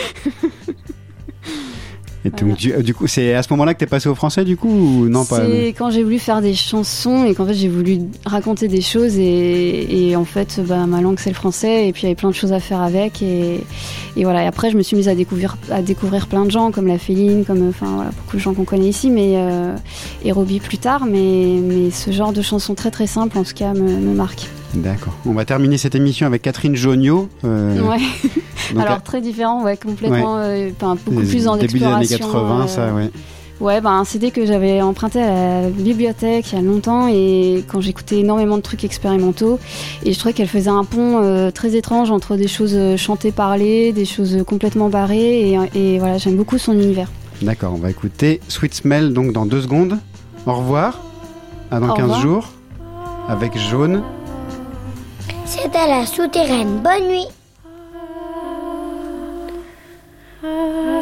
Et 2.25 2.29
donc, 2.31 2.57
du, 2.57 2.73
du 2.83 2.93
coup, 2.93 3.07
c'est 3.07 3.33
à 3.33 3.43
ce 3.43 3.47
moment-là 3.51 3.73
que 3.73 3.79
t'es 3.79 3.85
passé 3.85 4.09
au 4.09 4.15
français, 4.15 4.43
du 4.43 4.57
coup, 4.57 4.67
ou 4.67 5.07
non 5.07 5.23
pas 5.23 5.37
C'est 5.37 5.67
quand 5.69 5.89
j'ai 5.89 6.03
voulu 6.03 6.19
faire 6.19 6.41
des 6.41 6.53
chansons 6.53 7.23
et 7.23 7.33
qu'en 7.33 7.45
fait 7.45 7.53
j'ai 7.53 7.69
voulu 7.69 7.99
raconter 8.25 8.67
des 8.67 8.81
choses 8.81 9.17
et, 9.17 10.09
et 10.09 10.15
en 10.17 10.25
fait 10.25 10.59
bah, 10.67 10.85
ma 10.85 10.99
langue 10.99 11.17
c'est 11.19 11.29
le 11.29 11.35
français 11.35 11.87
et 11.87 11.93
puis 11.93 12.01
il 12.01 12.05
y 12.05 12.07
avait 12.07 12.15
plein 12.15 12.29
de 12.29 12.35
choses 12.35 12.51
à 12.51 12.59
faire 12.59 12.81
avec 12.81 13.21
et, 13.21 13.61
et 14.17 14.23
voilà 14.23 14.43
et 14.43 14.47
après 14.47 14.69
je 14.69 14.77
me 14.77 14.81
suis 14.81 14.97
mise 14.97 15.07
à 15.07 15.15
découvrir 15.15 15.57
à 15.71 15.81
découvrir 15.81 16.27
plein 16.27 16.45
de 16.45 16.51
gens 16.51 16.71
comme 16.71 16.87
la 16.87 16.97
Féline 16.97 17.45
comme 17.45 17.69
enfin 17.69 17.87
voilà 17.95 18.11
beaucoup 18.11 18.35
de 18.35 18.41
gens 18.41 18.53
qu'on 18.53 18.65
connaît 18.65 18.89
ici 18.89 19.09
mais 19.09 19.33
euh, 19.35 19.75
et 20.23 20.31
Robbie 20.31 20.59
plus 20.59 20.77
tard 20.77 21.05
mais 21.05 21.59
mais 21.61 21.89
ce 21.89 22.11
genre 22.11 22.33
de 22.33 22.41
chansons 22.41 22.75
très 22.75 22.91
très 22.91 23.07
simples 23.07 23.37
en 23.37 23.43
tout 23.43 23.53
cas 23.55 23.73
me, 23.73 23.81
me 23.81 24.13
marque 24.13 24.47
D'accord. 24.75 25.13
On 25.25 25.33
va 25.33 25.45
terminer 25.45 25.77
cette 25.77 25.95
émission 25.95 26.27
avec 26.27 26.41
Catherine 26.43 26.75
Joniot. 26.75 27.27
euh, 27.43 27.81
ouais 27.81 27.97
donc, 28.73 28.83
alors 28.85 29.01
très 29.01 29.19
différent 29.19 29.63
ouais 29.63 29.77
complètement 29.77 30.37
euh, 30.37 30.69
beaucoup 31.05 31.21
plus 31.21 31.47
en 31.47 31.57
début 31.57 31.79
des 31.79 31.85
années 31.85 32.01
exploration 32.03 32.39
80, 32.39 32.61
euh, 32.63 32.67
ça, 32.67 32.93
ouais. 32.93 33.09
Ouais, 33.59 33.81
bah, 33.81 33.89
un 33.89 34.05
CD 34.05 34.31
que 34.31 34.45
j'avais 34.45 34.81
emprunté 34.81 35.21
à 35.21 35.63
la 35.63 35.69
bibliothèque 35.69 36.53
il 36.53 36.55
y 36.55 36.59
a 36.59 36.61
longtemps 36.61 37.09
et 37.09 37.65
quand 37.67 37.81
j'écoutais 37.81 38.19
énormément 38.19 38.55
de 38.55 38.61
trucs 38.61 38.85
expérimentaux 38.85 39.59
et 40.05 40.13
je 40.13 40.19
trouvais 40.19 40.33
qu'elle 40.33 40.47
faisait 40.47 40.69
un 40.69 40.85
pont 40.85 41.19
euh, 41.21 41.51
très 41.51 41.75
étrange 41.75 42.09
entre 42.09 42.37
des 42.37 42.47
choses 42.47 42.75
euh, 42.75 42.95
chantées, 42.95 43.31
parlées, 43.33 43.91
des 43.91 44.05
choses 44.05 44.37
complètement 44.47 44.87
barrées 44.89 45.51
et, 45.51 45.57
et 45.75 45.99
voilà, 45.99 46.17
j'aime 46.19 46.37
beaucoup 46.37 46.57
son 46.57 46.71
univers. 46.73 47.09
D'accord, 47.41 47.73
on 47.73 47.79
va 47.79 47.89
écouter 47.89 48.39
Sweet 48.47 48.75
Smell 48.75 49.13
donc 49.13 49.33
dans 49.33 49.45
deux 49.45 49.61
secondes. 49.61 49.97
Au 50.45 50.53
revoir. 50.53 51.01
À 51.71 51.79
dans 51.81 51.89
Au 51.89 51.93
15 51.95 52.01
revoir. 52.03 52.21
jours. 52.21 52.49
Avec 53.27 53.57
Jaune. 53.57 54.03
C'est 55.51 55.75
à 55.75 55.87
la 55.87 56.05
souterraine. 56.05 56.79
Bonne 56.83 57.07
nuit. 57.07 57.25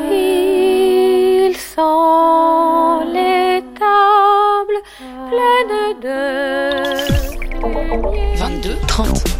Il 0.09 1.53
sent 1.57 3.11
les 3.13 3.61
tables 3.77 4.81
pleines 5.29 5.99
de 6.01 6.21
22 8.37 8.77
30 8.87 9.36